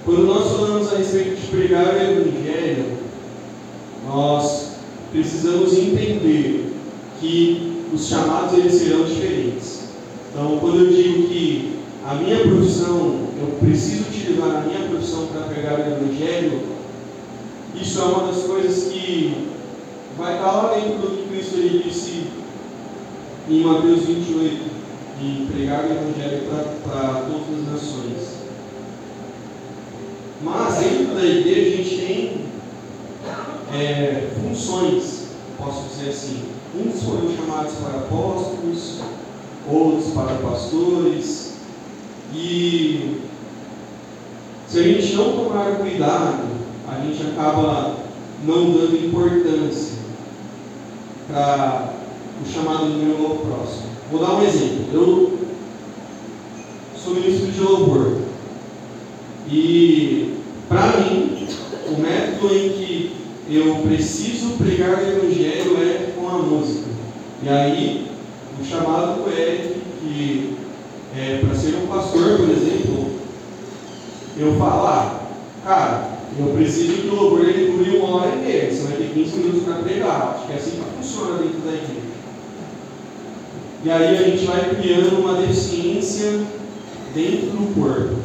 Quando 0.05 0.25
nós 0.25 0.51
falamos 0.51 0.93
a 0.93 0.97
respeito 0.97 1.41
de 1.41 1.47
pregar 1.47 1.85
o 1.85 1.97
Evangelho, 1.97 2.97
nós 4.07 4.71
precisamos 5.11 5.73
entender 5.73 6.73
que 7.19 7.83
os 7.93 8.07
chamados 8.07 8.57
eles 8.57 8.73
serão 8.73 9.03
diferentes. 9.03 9.89
Então, 10.31 10.59
quando 10.59 10.85
eu 10.85 10.87
digo 10.87 11.27
que 11.27 11.79
a 12.05 12.15
minha 12.15 12.39
profissão, 12.39 13.26
eu 13.39 13.57
preciso 13.59 14.09
utilizar 14.09 14.57
a 14.57 14.61
minha 14.61 14.89
profissão 14.89 15.27
para 15.27 15.41
pregar 15.43 15.79
o 15.79 15.81
Evangelho, 15.81 16.61
isso 17.75 17.99
é 18.01 18.03
uma 18.03 18.31
das 18.31 18.43
coisas 18.43 18.91
que 18.91 19.47
vai 20.17 20.35
estar 20.35 20.51
lá 20.51 20.73
dentro 20.73 20.97
do 20.97 21.17
que 21.17 21.29
Cristo 21.29 21.57
ele 21.57 21.83
disse 21.83 22.27
em 23.49 23.61
Mateus 23.61 24.05
28, 24.05 24.65
de 25.19 25.45
pregar 25.51 25.85
o 25.85 25.91
Evangelho 25.91 26.47
para 26.83 27.25
todas 27.27 27.59
as 27.59 27.71
nações. 27.71 28.37
Mas 30.41 30.77
dentro 30.77 31.15
da 31.15 31.25
igreja 31.25 31.73
a 31.73 31.77
gente 31.77 31.97
tem 31.97 32.41
é, 33.73 34.29
funções, 34.41 35.27
posso 35.57 35.87
dizer 35.89 36.09
assim. 36.09 36.43
Uns 36.75 37.01
foram 37.03 37.35
chamados 37.35 37.73
para 37.75 37.99
apóstolos, 37.99 38.99
outros 39.69 40.13
para 40.13 40.35
pastores, 40.35 41.46
e 42.33 43.21
Se 44.67 44.79
a 44.79 44.83
gente 44.83 45.15
não 45.15 45.31
tomar 45.31 45.77
cuidado, 45.77 46.43
a 46.89 46.99
gente 46.99 47.25
acaba 47.27 47.95
não 48.45 48.71
dando 48.71 49.05
importância 49.05 49.97
para 51.27 51.93
o 52.43 52.49
chamado 52.49 52.85
do 52.85 52.97
meu 52.97 53.29
próximo. 53.35 53.87
Vou 54.11 54.19
dar 54.19 54.35
um 54.35 54.43
exemplo. 54.43 54.85
Eu 54.93 55.39
sou 56.95 57.15
ministro 57.15 57.51
de 57.51 57.59
louvor. 57.61 58.17
E, 59.49 60.33
para 60.67 60.97
mim, 60.97 61.47
o 61.87 62.01
método 62.01 62.53
em 62.53 62.69
que 62.69 63.15
eu 63.49 63.75
preciso 63.77 64.57
pregar 64.57 64.99
o 64.99 65.07
Evangelho 65.07 65.77
é 65.77 66.13
com 66.13 66.27
a 66.27 66.39
música. 66.39 66.89
E 67.43 67.49
aí, 67.49 68.07
o 68.59 68.65
chamado 68.65 69.23
do 69.23 69.31
Eric, 69.31 69.75
que 70.01 70.57
é, 71.17 71.41
para 71.43 71.55
ser 71.55 71.75
um 71.75 71.87
pastor, 71.87 72.37
por 72.37 72.49
exemplo, 72.49 73.09
eu 74.37 74.55
falar, 74.55 75.31
ah, 75.65 75.67
cara, 75.67 76.17
eu 76.37 76.53
preciso 76.53 77.01
que 77.01 77.07
o 77.07 77.15
louvor 77.15 77.41
ele 77.41 77.71
dure 77.71 77.97
uma 77.97 78.17
hora 78.17 78.35
e 78.35 78.45
meia, 78.45 78.71
você 78.71 78.83
vai 78.83 78.97
ter 78.97 79.11
15 79.13 79.37
minutos 79.37 79.63
para 79.63 79.81
pregar. 79.81 80.35
Acho 80.35 80.45
que 80.45 80.53
é 80.53 80.55
assim 80.57 80.71
que 80.71 80.97
funciona 80.97 81.39
dentro 81.39 81.59
da 81.61 81.73
igreja. 81.73 82.07
E 83.83 83.89
aí 83.89 84.17
a 84.17 84.21
gente 84.29 84.45
vai 84.45 84.75
criando 84.75 85.19
uma 85.19 85.33
deficiência 85.41 86.39
dentro 87.15 87.47
do 87.47 87.73
corpo. 87.73 88.15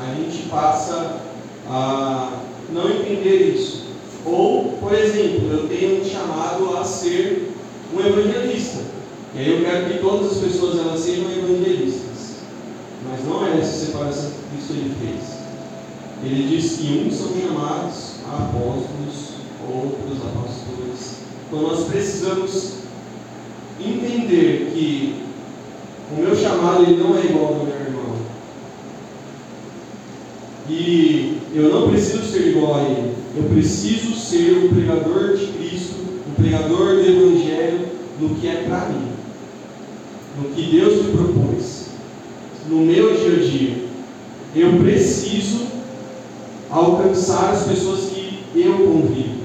A 0.00 0.14
gente 0.14 0.48
passa 0.48 1.20
a 1.68 2.40
não 2.72 2.90
entender 2.90 3.54
isso. 3.54 3.86
Ou, 4.24 4.72
por 4.80 4.92
exemplo, 4.92 5.48
eu 5.52 5.68
tenho 5.68 6.00
um 6.00 6.04
chamado 6.04 6.76
a 6.76 6.84
ser 6.84 7.52
um 7.94 8.00
evangelista. 8.00 8.97
E 9.38 9.40
aí 9.40 9.52
eu 9.52 9.64
quero 9.64 9.86
que 9.86 9.98
todas 10.00 10.32
as 10.32 10.38
pessoas 10.38 10.80
elas 10.80 10.98
sejam 10.98 11.30
evangelistas. 11.30 12.38
Mas 13.08 13.24
não 13.24 13.46
é 13.46 13.60
essa 13.60 13.86
separação 13.86 14.32
que 14.32 14.56
Cristo 14.56 14.72
ele 14.72 14.94
fez. 15.00 15.38
Ele 16.24 16.48
diz 16.48 16.72
que 16.72 17.06
uns 17.06 17.14
são 17.14 17.28
chamados 17.40 18.14
apóstolos, 18.26 19.34
outros 19.70 20.18
apóstolos. 20.26 21.18
Então 21.46 21.62
nós 21.62 21.84
precisamos 21.84 22.72
entender 23.78 24.72
que 24.74 25.22
o 26.10 26.20
meu 26.20 26.34
chamado 26.34 26.82
ele 26.82 27.00
não 27.00 27.16
é 27.16 27.26
igual 27.26 27.46
ao 27.46 27.54
do 27.60 27.66
meu 27.66 27.76
irmão. 27.76 28.16
E 30.68 31.38
eu 31.54 31.72
não 31.72 31.90
preciso 31.90 32.24
ser 32.24 32.48
igual 32.48 32.74
a 32.74 32.82
ele. 32.82 33.14
Eu 33.36 33.44
preciso 33.44 34.16
ser 34.16 34.64
um 34.64 34.74
pregador 34.74 35.36
de 35.36 35.46
Cristo, 35.46 35.94
um 36.28 36.42
pregador 36.42 36.96
do 36.96 37.02
Evangelho 37.02 37.86
no 38.20 38.34
que 38.34 38.48
é 38.48 38.64
para 38.66 38.88
mim, 38.88 39.07
no 40.40 40.50
que 40.50 40.62
Deus 40.62 41.04
me 41.04 41.12
propôs, 41.12 41.86
no 42.68 42.78
meu 42.80 43.14
dia 43.14 43.32
a 43.32 43.48
dia. 43.48 43.88
Eu 44.54 44.78
preciso 44.78 45.66
alcançar 46.70 47.52
as 47.52 47.66
pessoas 47.66 48.10
que 48.10 48.44
eu 48.54 48.78
convivo 48.78 49.38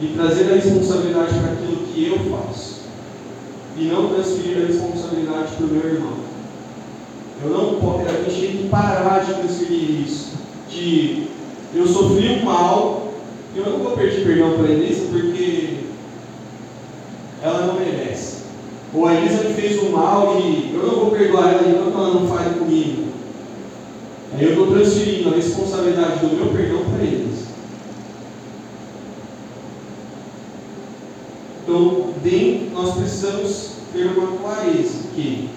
e 0.00 0.08
trazer 0.08 0.50
a 0.50 0.54
responsabilidade 0.54 1.38
para 1.38 1.52
aquilo 1.52 1.86
que 1.86 2.06
eu 2.06 2.18
faço 2.30 2.80
e 3.78 3.84
não 3.84 4.08
transferir 4.08 4.58
a 4.58 4.66
responsabilidade 4.66 5.54
para 5.56 5.66
o 5.66 5.68
meu 5.68 5.86
irmão. 5.86 6.14
Eu 7.42 7.50
não 7.50 7.74
posso, 7.80 8.00
a 8.08 8.28
gente 8.28 8.40
tem 8.40 8.56
que 8.56 8.68
parar 8.68 9.24
de 9.24 9.34
transferir 9.34 10.02
isso. 10.02 10.32
De 10.68 11.28
eu 11.74 11.86
sofri 11.86 12.28
um 12.28 12.44
mal, 12.44 13.12
eu 13.54 13.64
não 13.64 13.78
vou 13.78 13.96
pedir 13.96 14.24
perdão 14.24 14.52
para 14.54 14.64
a 14.64 14.76
porque 15.10 15.84
ela 17.42 17.66
não 17.66 17.74
merece. 17.74 18.40
Ou 18.92 19.06
a 19.06 19.14
Elisa 19.14 19.44
me 19.44 19.54
fez 19.54 19.80
um 19.82 19.90
mal 19.90 20.40
e 20.40 20.74
eu 20.74 20.86
não 20.86 20.96
vou 20.96 21.10
perdoar 21.10 21.52
ela 21.52 21.68
enquanto 21.68 21.94
ela 21.94 22.14
não 22.14 22.26
fale 22.26 22.58
comigo. 22.58 23.04
Aí 24.32 24.44
eu 24.44 24.50
estou 24.50 24.66
transferindo 24.68 25.28
a 25.28 25.36
responsabilidade 25.36 26.26
do 26.26 26.36
meu 26.36 26.52
perdão 26.52 26.84
para 26.84 27.04
eles. 27.04 27.44
Então, 31.62 32.14
dentro, 32.22 32.70
nós 32.70 32.94
precisamos 32.94 33.70
ter 33.92 34.06
uma 34.06 34.38
clareza 34.38 35.04
que 35.14 35.48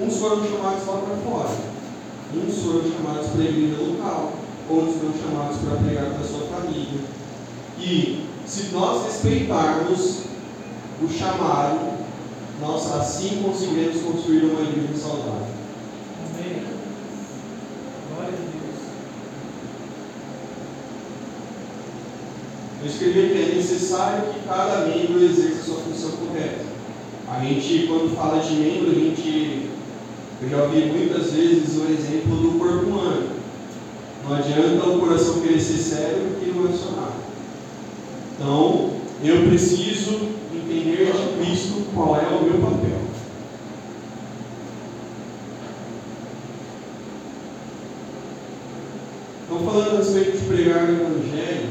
uns 0.00 0.16
foram 0.16 0.42
chamados 0.44 0.86
lá 0.86 0.96
para 0.98 1.16
fora, 1.16 1.56
uns 2.34 2.62
foram 2.62 2.82
chamados 2.90 3.26
para 3.28 3.42
a 3.42 3.44
igreja 3.44 3.82
local, 3.82 4.32
outros 4.70 4.96
foram 4.96 5.12
chamados 5.14 5.56
para 5.58 5.76
pregar 5.76 6.06
para 6.06 6.20
a 6.20 6.24
sua 6.24 6.46
família. 6.46 7.00
E 7.78 8.24
se 8.46 8.72
nós 8.72 9.04
respeitarmos 9.04 10.20
o 11.02 11.08
chamado, 11.08 11.97
nós 12.60 12.92
assim 12.92 13.42
conseguiremos 13.42 14.02
construir 14.02 14.44
uma 14.44 14.62
igreja 14.62 15.00
saudável. 15.00 15.46
Amém. 16.34 16.64
Glória 18.08 18.28
a 18.28 18.36
Deus. 18.36 18.78
Eu 22.82 22.86
escrevi 22.86 23.28
que 23.28 23.42
é 23.42 23.54
necessário 23.54 24.32
que 24.32 24.40
cada 24.46 24.86
membro 24.86 25.22
exerça 25.22 25.60
a 25.60 25.64
sua 25.64 25.82
função 25.82 26.10
correta. 26.12 26.64
A 27.28 27.44
gente, 27.44 27.86
quando 27.86 28.16
fala 28.16 28.42
de 28.42 28.54
membro, 28.54 28.90
a 28.90 28.94
gente. 28.94 29.70
Eu 30.40 30.48
já 30.48 30.62
ouvi 30.62 30.86
muitas 30.86 31.32
vezes 31.32 31.76
o 31.76 31.90
exemplo 31.90 32.36
do 32.36 32.58
corpo 32.58 32.86
humano. 32.86 33.30
Não 34.24 34.36
adianta 34.36 34.88
o 34.88 35.00
coração 35.00 35.40
querer 35.40 35.60
ser 35.60 35.78
cérebro 35.78 36.36
que 36.40 36.50
não 36.50 36.66
é 36.66 36.68
funcionar. 36.68 37.12
Então, 38.34 38.90
eu 39.22 39.48
preciso 39.48 39.97
qual 41.98 42.14
é 42.14 42.28
o 42.28 42.44
meu 42.44 42.60
papel. 42.60 43.00
Então, 49.44 49.58
falando 49.64 49.94
a 49.94 49.98
respeito 49.98 50.38
de 50.38 50.44
pregar 50.44 50.84
o 50.84 50.92
Evangelho, 50.92 51.70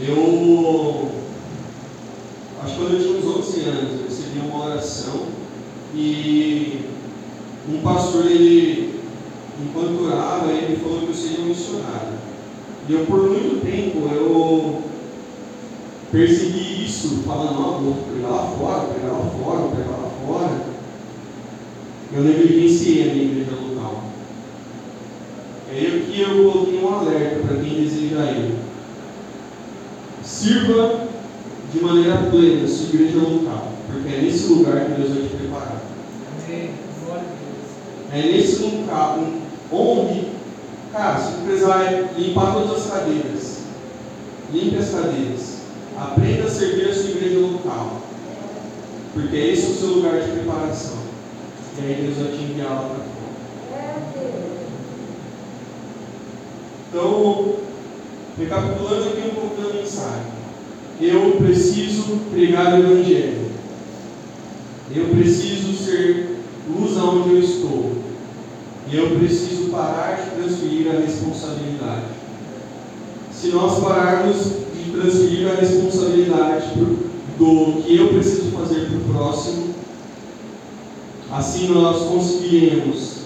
eu 0.00 1.10
acho 2.62 2.74
que 2.74 2.80
quando 2.80 2.94
eu 2.94 3.00
tinha 3.00 3.18
uns 3.18 3.48
11 3.48 3.60
anos, 3.62 4.00
eu 4.00 4.04
recebi 4.04 4.38
uma 4.38 4.64
oração 4.64 5.26
e 5.92 6.84
um 7.68 7.80
pastor, 7.80 8.26
ele, 8.26 9.00
enquanto 9.60 10.04
orava, 10.04 10.52
ele 10.52 10.76
falou 10.76 11.00
que 11.00 11.08
eu 11.08 11.14
seria 11.14 11.40
um 11.40 11.48
missionário. 11.48 12.14
E 12.88 12.92
eu, 12.92 13.06
por 13.06 13.28
muito 13.28 13.64
tempo, 13.64 14.08
eu 14.08 14.82
persegui 16.14 16.84
isso, 16.84 17.24
falando, 17.26 17.54
não, 17.54 17.80
vou 17.80 17.94
pegar 18.14 18.28
lá 18.28 18.46
fora, 18.56 18.94
pegar 18.94 19.12
lá 19.12 19.30
fora, 19.42 19.76
pegar 19.76 19.96
lá 19.96 20.10
fora. 20.24 20.60
Eu 22.12 22.22
negligenciei 22.22 23.02
a 23.02 23.12
minha 23.12 23.24
igreja 23.24 23.50
local. 23.50 24.04
É 25.68 25.76
aí 25.76 25.86
aqui 25.86 26.20
eu 26.20 26.52
coloquei 26.52 26.80
um 26.80 26.94
alerta 26.94 27.40
para 27.40 27.56
quem 27.56 27.82
deseja 27.82 28.30
ir. 28.30 28.54
Sirva 30.22 31.08
de 31.72 31.80
maneira 31.80 32.28
plena 32.30 32.64
a 32.64 32.68
sua 32.68 32.94
igreja 32.94 33.18
local, 33.18 33.72
porque 33.90 34.14
é 34.14 34.20
nesse 34.20 34.46
lugar 34.52 34.84
que 34.84 34.92
Deus 34.92 35.10
vai 35.10 35.22
te 35.22 35.36
preparar. 35.36 35.82
É 38.12 38.22
nesse 38.22 38.62
lugar 38.62 39.18
onde, 39.72 40.28
cara, 40.92 41.18
se 41.18 41.38
precisar 41.38 42.12
limpar 42.16 42.54
todas 42.54 42.76
as 42.76 42.92
cadeiras, 42.92 43.62
limpe 44.52 44.76
as 44.76 44.90
cadeiras. 44.90 45.43
Aprenda 46.04 46.44
a 46.44 46.50
servir 46.50 46.90
a 46.90 46.94
sua 46.94 47.10
igreja 47.10 47.38
local. 47.38 48.02
Porque 49.14 49.36
esse 49.36 49.66
é 49.66 49.68
o 49.70 49.74
seu 49.74 49.88
lugar 49.88 50.20
de 50.20 50.32
preparação. 50.32 50.98
E 51.78 51.84
aí 51.84 52.02
Deus 52.02 52.18
vai 52.18 52.36
te 52.36 52.44
enviar 52.44 52.70
lá 52.70 52.88
para 52.88 53.04
fora. 53.04 53.14
Então, 56.88 57.54
recapitulando 58.38 59.08
aqui 59.08 59.28
um 59.28 59.34
pouco 59.34 59.62
da 59.62 59.74
mensagem. 59.74 60.34
Eu 61.00 61.32
preciso 61.38 62.18
pregar 62.30 62.74
o 62.74 62.78
Evangelho. 62.78 63.50
Eu 64.94 65.06
preciso 65.06 65.72
ser 65.72 66.38
luz 66.68 66.96
aonde 66.98 67.30
eu 67.30 67.40
estou. 67.40 67.92
E 68.90 68.96
eu 68.96 69.18
preciso 69.18 69.70
parar 69.70 70.16
de 70.16 70.30
transferir 70.36 70.88
a 70.88 71.00
responsabilidade. 71.00 72.04
Se 73.32 73.48
nós 73.48 73.82
pararmos 73.82 74.63
transferir 75.04 75.50
a 75.50 75.54
responsabilidade 75.56 76.68
do 77.38 77.82
que 77.82 77.96
eu 77.96 78.08
preciso 78.08 78.50
fazer 78.52 78.86
para 78.86 78.96
o 78.96 79.14
próximo, 79.14 79.74
assim 81.30 81.68
nós 81.68 82.08
conseguiremos 82.08 83.24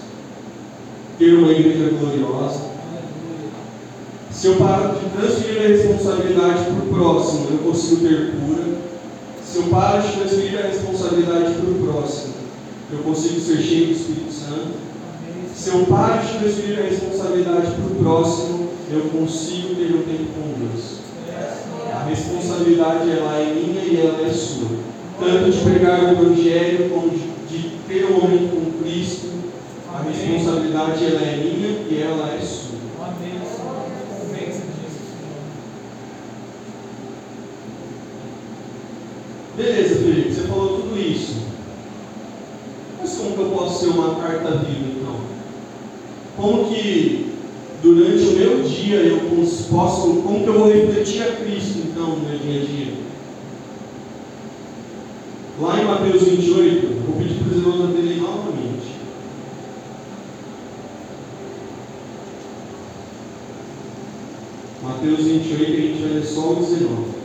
ter 1.17 1.35
uma 1.35 1.51
igreja 1.51 1.91
gloriosa. 1.97 2.69
Se 4.31 4.47
eu 4.47 4.55
parar 4.55 4.95
de 4.95 5.09
transferir 5.09 5.61
a 5.61 5.67
responsabilidade 5.67 6.65
para 6.65 6.73
o 6.73 6.93
próximo, 6.93 7.47
eu 7.51 7.57
consigo 7.59 8.07
ter 8.07 8.31
cura. 8.31 8.79
Se 9.43 9.57
eu 9.57 9.63
paro 9.63 10.01
de 10.01 10.13
transferir 10.13 10.59
a 10.59 10.67
responsabilidade 10.67 11.53
para 11.55 11.69
o 11.69 11.75
próximo, 11.85 12.33
eu 12.91 12.99
consigo 12.99 13.39
ser 13.39 13.57
cheio 13.57 13.87
do 13.87 13.91
Espírito 13.93 14.31
Santo. 14.31 14.89
Se 15.55 15.69
eu 15.69 15.85
paro 15.85 16.25
de 16.25 16.39
transferir 16.39 16.79
a 16.79 16.83
responsabilidade 16.83 17.71
para 17.71 17.85
o 17.85 17.95
próximo, 17.95 18.69
eu 18.91 19.01
consigo 19.09 19.75
ter 19.75 19.93
um 19.93 20.03
tempo 20.03 20.31
com 20.33 20.59
Deus. 20.59 21.08
A 21.99 22.03
responsabilidade 22.03 23.11
ela 23.11 23.35
é 23.35 23.53
minha 23.53 23.81
e 23.81 23.99
ela 23.99 24.25
é 24.25 24.31
sua. 24.31 24.69
Tanto 25.19 25.51
de 25.51 25.59
pregar 25.59 26.01
o 26.01 26.11
Evangelho, 26.11 26.89
como 26.89 27.09
de, 27.09 27.27
de 27.49 27.77
ter 27.89 28.05
um 28.05 28.21
momento 28.21 28.55
com 28.55 28.83
Cristo, 28.83 29.27
A 29.93 30.03
responsabilidade 30.03 31.05
ela 31.05 31.21
é 31.21 31.35
minha 31.35 31.69
e 31.89 32.01
ela 32.01 32.33
é 32.33 32.39
sua. 32.39 32.79
Beleza, 39.57 39.95
Felipe, 39.95 40.33
você 40.33 40.47
falou 40.47 40.79
tudo 40.79 40.97
isso. 40.97 41.35
Mas 42.97 43.13
como 43.17 43.35
que 43.35 43.41
eu 43.41 43.49
posso 43.49 43.79
ser 43.81 43.89
uma 43.89 44.15
carta 44.15 44.51
viva 44.51 44.87
então? 44.87 45.15
Como 46.37 46.69
que 46.69 47.28
o 47.28 47.28
dia 48.79 48.97
eu 48.97 49.19
posso, 49.69 50.07
como 50.21 50.43
que 50.43 50.47
eu 50.47 50.59
vou 50.59 50.71
refletir 50.71 51.21
a 51.23 51.35
Cristo 51.35 51.79
então 51.87 52.15
no 52.15 52.29
meu 52.29 52.39
dia 52.39 52.61
a 52.61 52.65
dia? 52.65 52.93
Lá 55.59 55.81
em 55.81 55.85
Mateus 55.85 56.23
28, 56.23 57.03
vou 57.05 57.17
pedir 57.17 57.43
para 57.43 57.49
os 57.49 57.57
irmãos 57.57 57.83
abrirem 57.83 58.17
novamente. 58.17 58.95
Mateus 64.81 65.19
28, 65.19 65.61
a 65.61 65.75
gente 65.75 66.01
vai 66.01 66.11
ler 66.11 66.25
só 66.25 66.51
o 66.51 66.55
19. 66.55 67.19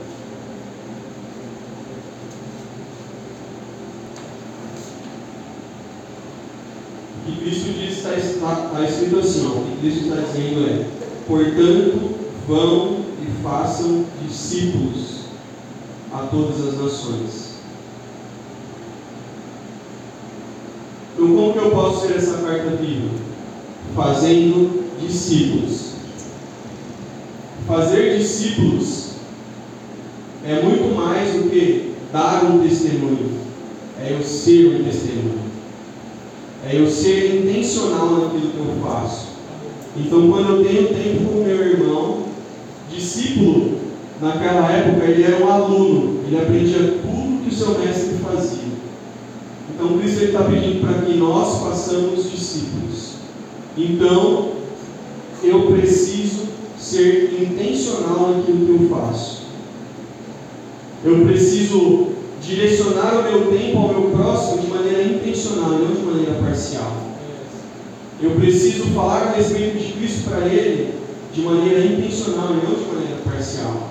O 7.17 7.27
que 7.27 7.37
Cristo 7.39 7.73
diz 7.79 7.97
está, 7.99 8.15
está, 8.15 8.67
está 8.67 8.85
escrito 8.85 9.19
assim, 9.21 9.47
ó, 9.47 9.51
o 9.51 9.65
que 9.65 9.81
Cristo 9.81 10.09
está 10.09 10.17
dizendo 10.17 10.69
é, 10.69 11.04
portanto, 11.27 12.15
vão 12.47 13.05
e 13.23 13.43
façam 13.43 14.05
discípulos 14.27 15.25
a 16.13 16.27
todas 16.27 16.67
as 16.67 16.81
nações. 16.81 17.55
Então 21.15 21.35
como 21.35 21.53
que 21.53 21.59
eu 21.59 21.71
posso 21.71 22.07
ser 22.07 22.17
essa 22.17 22.39
carta 22.39 22.77
viva? 22.77 23.09
Fazendo 23.95 24.85
discípulos. 25.01 25.95
Fazer 27.67 28.19
discípulos 28.19 29.13
é 30.45 30.63
muito 30.63 30.95
mais 30.95 31.33
do 31.33 31.49
que 31.49 31.95
dar 32.13 32.45
um 32.45 32.59
testemunho. 32.61 33.39
É 34.01 34.13
eu 34.13 34.23
ser 34.23 34.81
um 34.81 34.85
testemunho. 34.85 35.45
É 36.67 36.79
eu 36.79 36.91
ser 36.91 37.43
intencional 37.43 38.11
naquilo 38.11 38.51
que 38.51 38.59
eu 38.59 38.77
faço. 38.85 39.34
Então, 39.97 40.31
quando 40.31 40.57
eu 40.57 40.65
tenho 40.65 40.89
tempo 40.89 41.25
com 41.29 41.45
meu 41.45 41.57
irmão, 41.57 42.25
discípulo, 42.91 43.79
naquela 44.21 44.71
época 44.71 45.05
ele 45.05 45.23
era 45.23 45.45
um 45.45 45.51
aluno, 45.51 46.21
ele 46.27 46.37
aprendia 46.37 46.99
tudo 47.03 47.43
que 47.45 47.55
o 47.55 47.57
seu 47.57 47.79
mestre 47.79 48.17
fazia. 48.25 48.75
Então, 49.73 49.99
Cristo 49.99 50.25
está 50.25 50.43
pedindo 50.43 50.81
para 50.81 51.03
que 51.03 51.15
nós 51.17 51.63
façamos 51.63 52.31
discípulos. 52.31 53.15
Então, 53.77 54.53
eu 55.43 55.63
preciso 55.73 56.45
ser 56.79 57.41
intencional 57.41 58.35
naquilo 58.37 58.67
que 58.67 58.83
eu 58.83 58.89
faço. 58.89 59.45
Eu 61.05 61.25
preciso 61.27 62.09
direcionar 62.41 63.21
o 63.21 63.23
meu 63.23 63.53
tempo 63.53 63.79
ao 63.79 63.89
meu 63.89 64.11
próximo 64.11 64.63
de 64.63 64.67
maneira 64.69 65.03
intencional, 65.05 65.71
não 65.71 65.95
de 65.95 66.03
maneira 66.03 66.35
parcial. 66.35 66.74
Eu 68.25 68.31
preciso 68.37 68.85
falar 68.95 69.23
a 69.23 69.33
respeito 69.33 69.77
de 69.77 69.93
Cristo 69.93 70.31
para 70.31 70.47
ele 70.47 70.95
de 71.35 71.43
maneira 71.43 71.85
intencional 71.85 72.53
e 72.53 72.67
não 72.67 72.75
de 72.75 72.87
maneira 72.87 73.21
parcial. 73.23 73.91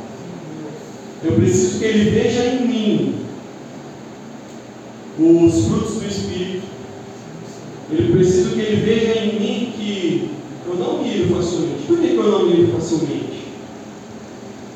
Eu 1.23 1.33
preciso 1.33 1.77
que 1.77 1.85
ele 1.85 2.09
veja 2.09 2.43
em 2.43 2.67
mim 2.67 3.15
os 5.19 5.65
frutos 5.67 6.01
do 6.01 6.07
Espírito. 6.07 6.63
Ele 7.91 8.11
precisa 8.11 8.49
que 8.49 8.59
ele 8.59 8.81
veja 8.83 9.19
em 9.19 9.39
mim 9.39 9.73
que 9.77 10.31
eu 10.67 10.75
não 10.77 11.03
miro 11.03 11.35
facilmente. 11.35 11.83
Por 11.85 11.99
que, 11.99 12.07
que 12.07 12.17
eu 12.17 12.31
não 12.31 12.45
miro 12.47 12.71
facilmente? 12.71 13.43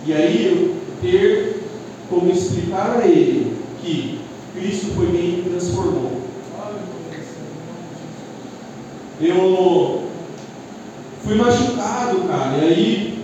E 0.05 0.13
aí 0.13 0.45
eu 0.45 0.75
ter 1.01 1.63
como 2.07 2.29
explicar 2.29 2.99
a 3.01 3.07
ele 3.07 3.57
que 3.81 4.19
Cristo 4.53 4.93
foi 4.95 5.07
quem 5.07 5.37
me 5.37 5.49
transformou. 5.49 6.27
Eu 9.19 10.09
fui 11.23 11.35
machucado, 11.35 12.27
cara, 12.27 12.57
e 12.57 12.61
aí 12.61 13.23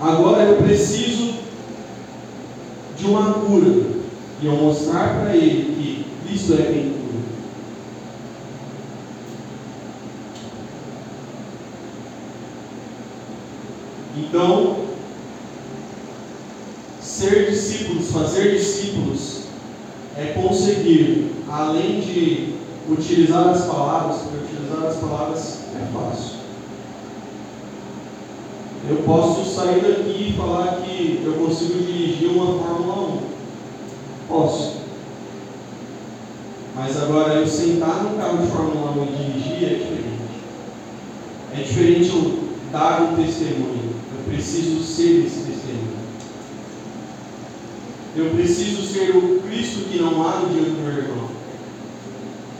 agora 0.00 0.42
eu 0.42 0.56
preciso 0.56 1.34
de 2.96 3.06
uma 3.06 3.34
cura. 3.34 4.00
E 4.42 4.46
eu 4.46 4.52
mostrar 4.52 5.20
para 5.20 5.36
ele 5.36 5.74
que 5.74 6.26
Cristo 6.26 6.54
é 6.54 6.62
quem 6.62 6.90
cura. 6.90 7.00
Então, 14.16 14.76
ser 17.00 17.50
discípulos, 17.50 18.10
fazer 18.10 18.56
discípulos, 18.56 19.42
é 20.16 20.26
conseguir, 20.26 21.32
além 21.48 22.00
de 22.00 22.54
utilizar 22.88 23.48
as 23.48 23.66
palavras, 23.66 24.22
porque 24.22 24.54
utilizar 24.54 24.86
as 24.88 24.96
palavras 24.96 25.58
é 25.74 25.86
fácil. 25.92 26.40
Eu 28.88 28.99
posso 29.10 29.44
sair 29.44 29.80
daqui 29.80 30.28
e 30.30 30.36
falar 30.36 30.82
que 30.82 31.22
eu 31.24 31.32
consigo 31.32 31.82
dirigir 31.82 32.28
uma 32.28 32.46
Fórmula 32.46 33.08
1. 33.08 33.20
Posso. 34.28 34.80
Mas 36.76 36.96
agora 37.02 37.34
eu 37.34 37.46
sentar 37.46 38.04
no 38.04 38.16
carro 38.16 38.38
de 38.38 38.46
Fórmula 38.46 38.92
1 38.92 39.02
e 39.02 39.32
dirigir 39.32 39.64
é 39.64 39.74
diferente. 39.74 40.20
É 41.52 41.62
diferente 41.62 42.08
eu 42.10 42.38
dar 42.70 43.02
um 43.02 43.16
testemunho. 43.16 43.90
Eu 44.16 44.32
preciso 44.32 44.80
ser 44.84 45.26
esse 45.26 45.40
testemunho. 45.40 46.00
Eu 48.16 48.30
preciso 48.30 48.82
ser 48.82 49.16
o 49.16 49.40
Cristo 49.40 49.88
que 49.90 49.98
não 49.98 50.26
há 50.26 50.38
no 50.38 50.50
dia 50.50 50.62
do 50.62 50.82
meu 50.82 50.92
irmão. 50.92 51.28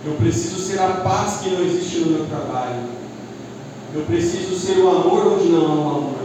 Eu 0.04 0.14
preciso 0.14 0.58
ser 0.58 0.80
a 0.80 0.88
paz 1.04 1.42
que 1.42 1.50
não 1.50 1.64
existe 1.64 1.98
no 1.98 2.10
meu 2.10 2.26
trabalho. 2.26 2.88
Eu 3.94 4.02
preciso 4.02 4.56
ser 4.56 4.78
o 4.78 4.88
amor 4.88 5.34
onde 5.34 5.48
não 5.48 5.66
há 5.66 5.74
o 5.74 5.88
amor. 5.96 6.19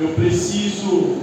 Eu 0.00 0.08
preciso 0.08 1.18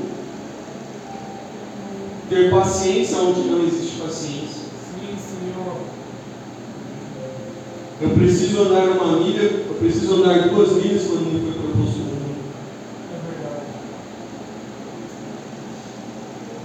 ter 2.29 2.49
paciência 2.49 3.17
onde 3.17 3.41
não 3.41 3.61
existe 3.67 3.99
paciência. 3.99 4.61
Sim, 4.71 5.17
Senhor. 5.17 5.75
Eu 7.99 8.09
preciso 8.11 8.61
andar 8.61 8.87
uma 8.91 9.17
milha, 9.19 9.41
eu 9.41 9.75
preciso 9.77 10.15
andar 10.15 10.47
duas 10.47 10.71
milhas 10.71 11.03
quando 11.03 11.25
me 11.25 11.41
foi 11.41 11.61
proposto 11.61 11.97
o 11.97 12.03
mundo. 12.03 12.53
É 13.11 13.19
verdade. 13.29 13.65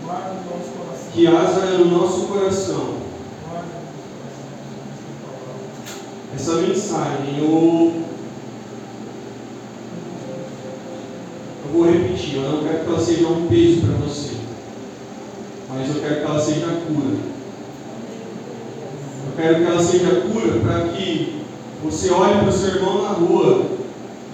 Guarda 0.04 0.30
o 0.30 0.56
nosso 0.56 0.70
coração. 0.70 1.10
Que 1.12 1.26
haja 1.26 1.78
no 1.78 1.84
nosso 1.86 2.26
coração 2.26 2.94
Guarda 3.50 3.66
o 3.66 3.82
nosso 3.82 5.10
coração. 6.30 6.36
essa 6.36 6.54
mensagem. 6.62 7.38
Eu 7.40 8.05
eu 12.36 12.50
não 12.50 12.64
quero 12.64 12.80
que 12.80 12.86
ela 12.86 13.00
seja 13.00 13.26
um 13.28 13.46
peso 13.46 13.80
para 13.82 14.06
você, 14.06 14.32
mas 15.68 15.88
eu 15.88 16.02
quero 16.02 16.16
que 16.16 16.22
ela 16.22 16.40
seja 16.40 16.66
cura. 16.66 17.16
Eu 19.26 19.32
quero 19.36 19.54
que 19.56 19.70
ela 19.70 19.82
seja 19.82 20.20
cura 20.22 20.60
para 20.60 20.88
que 20.88 21.42
você 21.84 22.10
olhe 22.10 22.40
para 22.40 22.48
o 22.48 22.52
seu 22.52 22.76
irmão 22.76 23.02
na 23.02 23.08
rua 23.10 23.66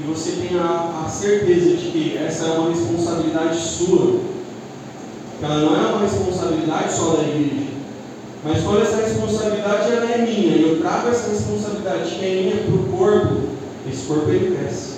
e 0.01 0.05
você 0.05 0.33
tenha 0.33 0.63
a, 1.05 1.09
certeza 1.09 1.77
de 1.77 1.91
que 1.91 2.17
essa 2.17 2.47
é 2.47 2.59
uma 2.59 2.71
responsabilidade 2.71 3.61
sua. 3.61 4.21
Que 5.39 5.45
ela 5.45 5.59
não 5.59 5.77
é 5.77 5.87
uma 5.93 6.03
responsabilidade 6.03 6.93
só 6.93 7.17
da 7.17 7.23
igreja. 7.23 7.73
Mas 8.45 8.63
quando 8.63 8.83
essa 8.83 8.97
responsabilidade 8.97 9.93
ela 9.93 10.11
é 10.11 10.19
minha 10.19 10.57
e 10.57 10.63
eu 10.63 10.81
trago 10.81 11.09
essa 11.09 11.31
responsabilidade 11.31 12.11
que 12.11 12.25
é 12.25 12.43
minha 12.43 12.57
para 12.65 12.75
o 12.75 12.99
corpo, 12.99 13.37
esse 13.91 14.07
corpo 14.07 14.31
ele 14.31 14.57
cresce. 14.57 14.95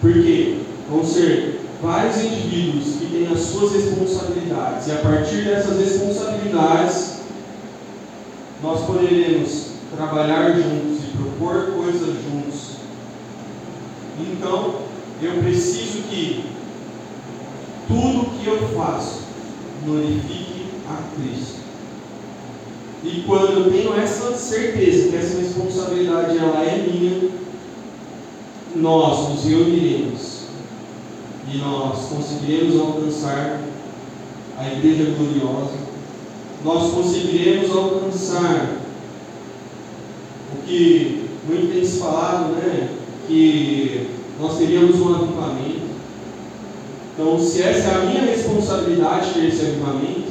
Por 0.00 0.12
quê? 0.12 0.58
Vão 0.88 1.04
ser 1.04 1.49
vários 1.82 2.22
indivíduos 2.22 2.96
que 2.96 3.06
têm 3.06 3.26
as 3.32 3.40
suas 3.40 3.72
responsabilidades 3.72 4.86
e 4.86 4.92
a 4.92 4.96
partir 4.96 5.44
dessas 5.44 5.78
responsabilidades 5.78 7.20
nós 8.62 8.84
poderemos 8.84 9.70
trabalhar 9.96 10.52
juntos 10.52 10.98
e 11.02 11.16
propor 11.16 11.72
coisas 11.72 12.14
juntos. 12.22 12.76
Então, 14.20 14.74
eu 15.22 15.42
preciso 15.42 16.02
que 16.10 16.44
tudo 17.88 18.38
que 18.38 18.46
eu 18.46 18.68
faço 18.76 19.20
glorifique 19.84 20.66
a 20.86 20.98
Cristo. 21.14 21.60
E 23.02 23.22
quando 23.26 23.52
eu 23.52 23.72
tenho 23.72 23.94
essa 23.98 24.36
certeza 24.36 25.08
que 25.08 25.16
essa 25.16 25.38
responsabilidade 25.38 26.36
ela 26.36 26.62
é 26.62 26.86
minha, 26.86 27.30
nós 28.76 29.30
nos 29.30 29.44
reuniremos 29.44 30.29
e 31.52 31.58
nós 31.58 32.06
conseguiremos 32.08 32.80
alcançar 32.80 33.60
a 34.56 34.72
igreja 34.72 35.14
gloriosa, 35.16 35.74
nós 36.64 36.92
conseguiremos 36.92 37.70
alcançar 37.70 38.80
que 40.70 41.28
muito 41.48 41.72
tem 41.72 41.84
se 41.84 41.98
falado, 41.98 42.52
né? 42.52 42.88
Que 43.26 44.10
nós 44.38 44.58
teríamos 44.58 45.00
um 45.00 45.14
avivamento. 45.14 45.90
Então, 47.12 47.38
se 47.38 47.62
essa 47.62 47.88
é 47.88 47.94
a 47.94 48.04
minha 48.06 48.22
responsabilidade 48.22 49.34
ter 49.34 49.48
esse 49.48 49.62
avivamento, 49.62 50.30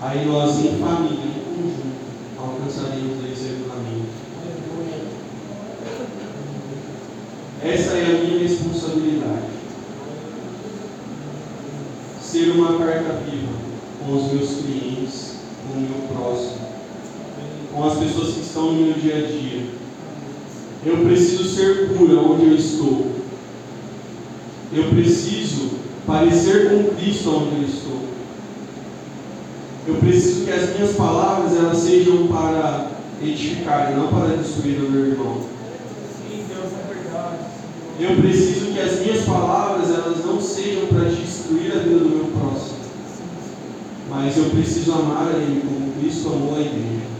aí 0.00 0.26
nós 0.26 0.58
em 0.58 0.78
família, 0.78 1.24
em 1.24 1.54
conjunto, 1.54 1.92
alcançaremos 2.38 3.18
esse 3.32 3.44
avivamento. 3.44 4.11
Essa 7.64 7.92
é 7.92 8.04
a 8.04 8.24
minha 8.24 8.40
responsabilidade. 8.40 9.52
Ser 12.20 12.50
uma 12.50 12.78
carta 12.78 13.20
viva 13.24 13.52
com 14.04 14.16
os 14.16 14.32
meus 14.32 14.50
clientes, 14.56 15.36
com 15.62 15.78
o 15.78 15.82
meu 15.82 16.08
próximo, 16.08 16.66
com 17.72 17.84
as 17.84 17.98
pessoas 17.98 18.34
que 18.34 18.40
estão 18.40 18.72
no 18.72 18.86
meu 18.86 18.94
dia 18.94 19.16
a 19.16 19.20
dia. 19.20 19.66
Eu 20.84 21.04
preciso 21.04 21.44
ser 21.44 21.90
pura 21.90 22.18
onde 22.20 22.46
eu 22.46 22.56
estou. 22.56 23.06
Eu 24.72 24.88
preciso 24.90 25.70
parecer 26.04 26.70
com 26.70 26.96
Cristo 26.96 27.30
onde 27.30 27.62
eu 27.62 27.68
estou. 27.68 28.00
Eu 29.86 29.94
preciso 29.96 30.44
que 30.44 30.50
as 30.50 30.74
minhas 30.74 30.96
palavras 30.96 31.56
elas 31.56 31.78
sejam 31.78 32.26
para 32.26 32.90
edificar 33.22 33.94
não 33.96 34.08
para 34.08 34.36
destruir 34.36 34.78
o 34.78 34.90
meu 34.90 35.06
irmão. 35.06 35.40
Sim, 36.16 36.44
Deus 36.48 36.72
é 36.72 36.94
verdade. 36.94 37.38
Eu 38.02 38.16
preciso 38.16 38.72
que 38.72 38.80
as 38.80 38.98
minhas 38.98 39.24
palavras 39.24 39.88
elas 39.88 40.24
não 40.26 40.40
sejam 40.40 40.86
para 40.86 41.04
destruir 41.04 41.70
a 41.70 41.78
vida 41.78 42.00
do 42.00 42.08
meu 42.08 42.24
próximo, 42.36 42.78
mas 44.10 44.36
eu 44.36 44.46
preciso 44.46 44.92
amar 44.92 45.28
a 45.28 45.36
Ele 45.36 45.62
como 45.64 45.92
Cristo 45.92 46.30
amou 46.30 46.56
a 46.56 46.60
igreja. 46.60 47.11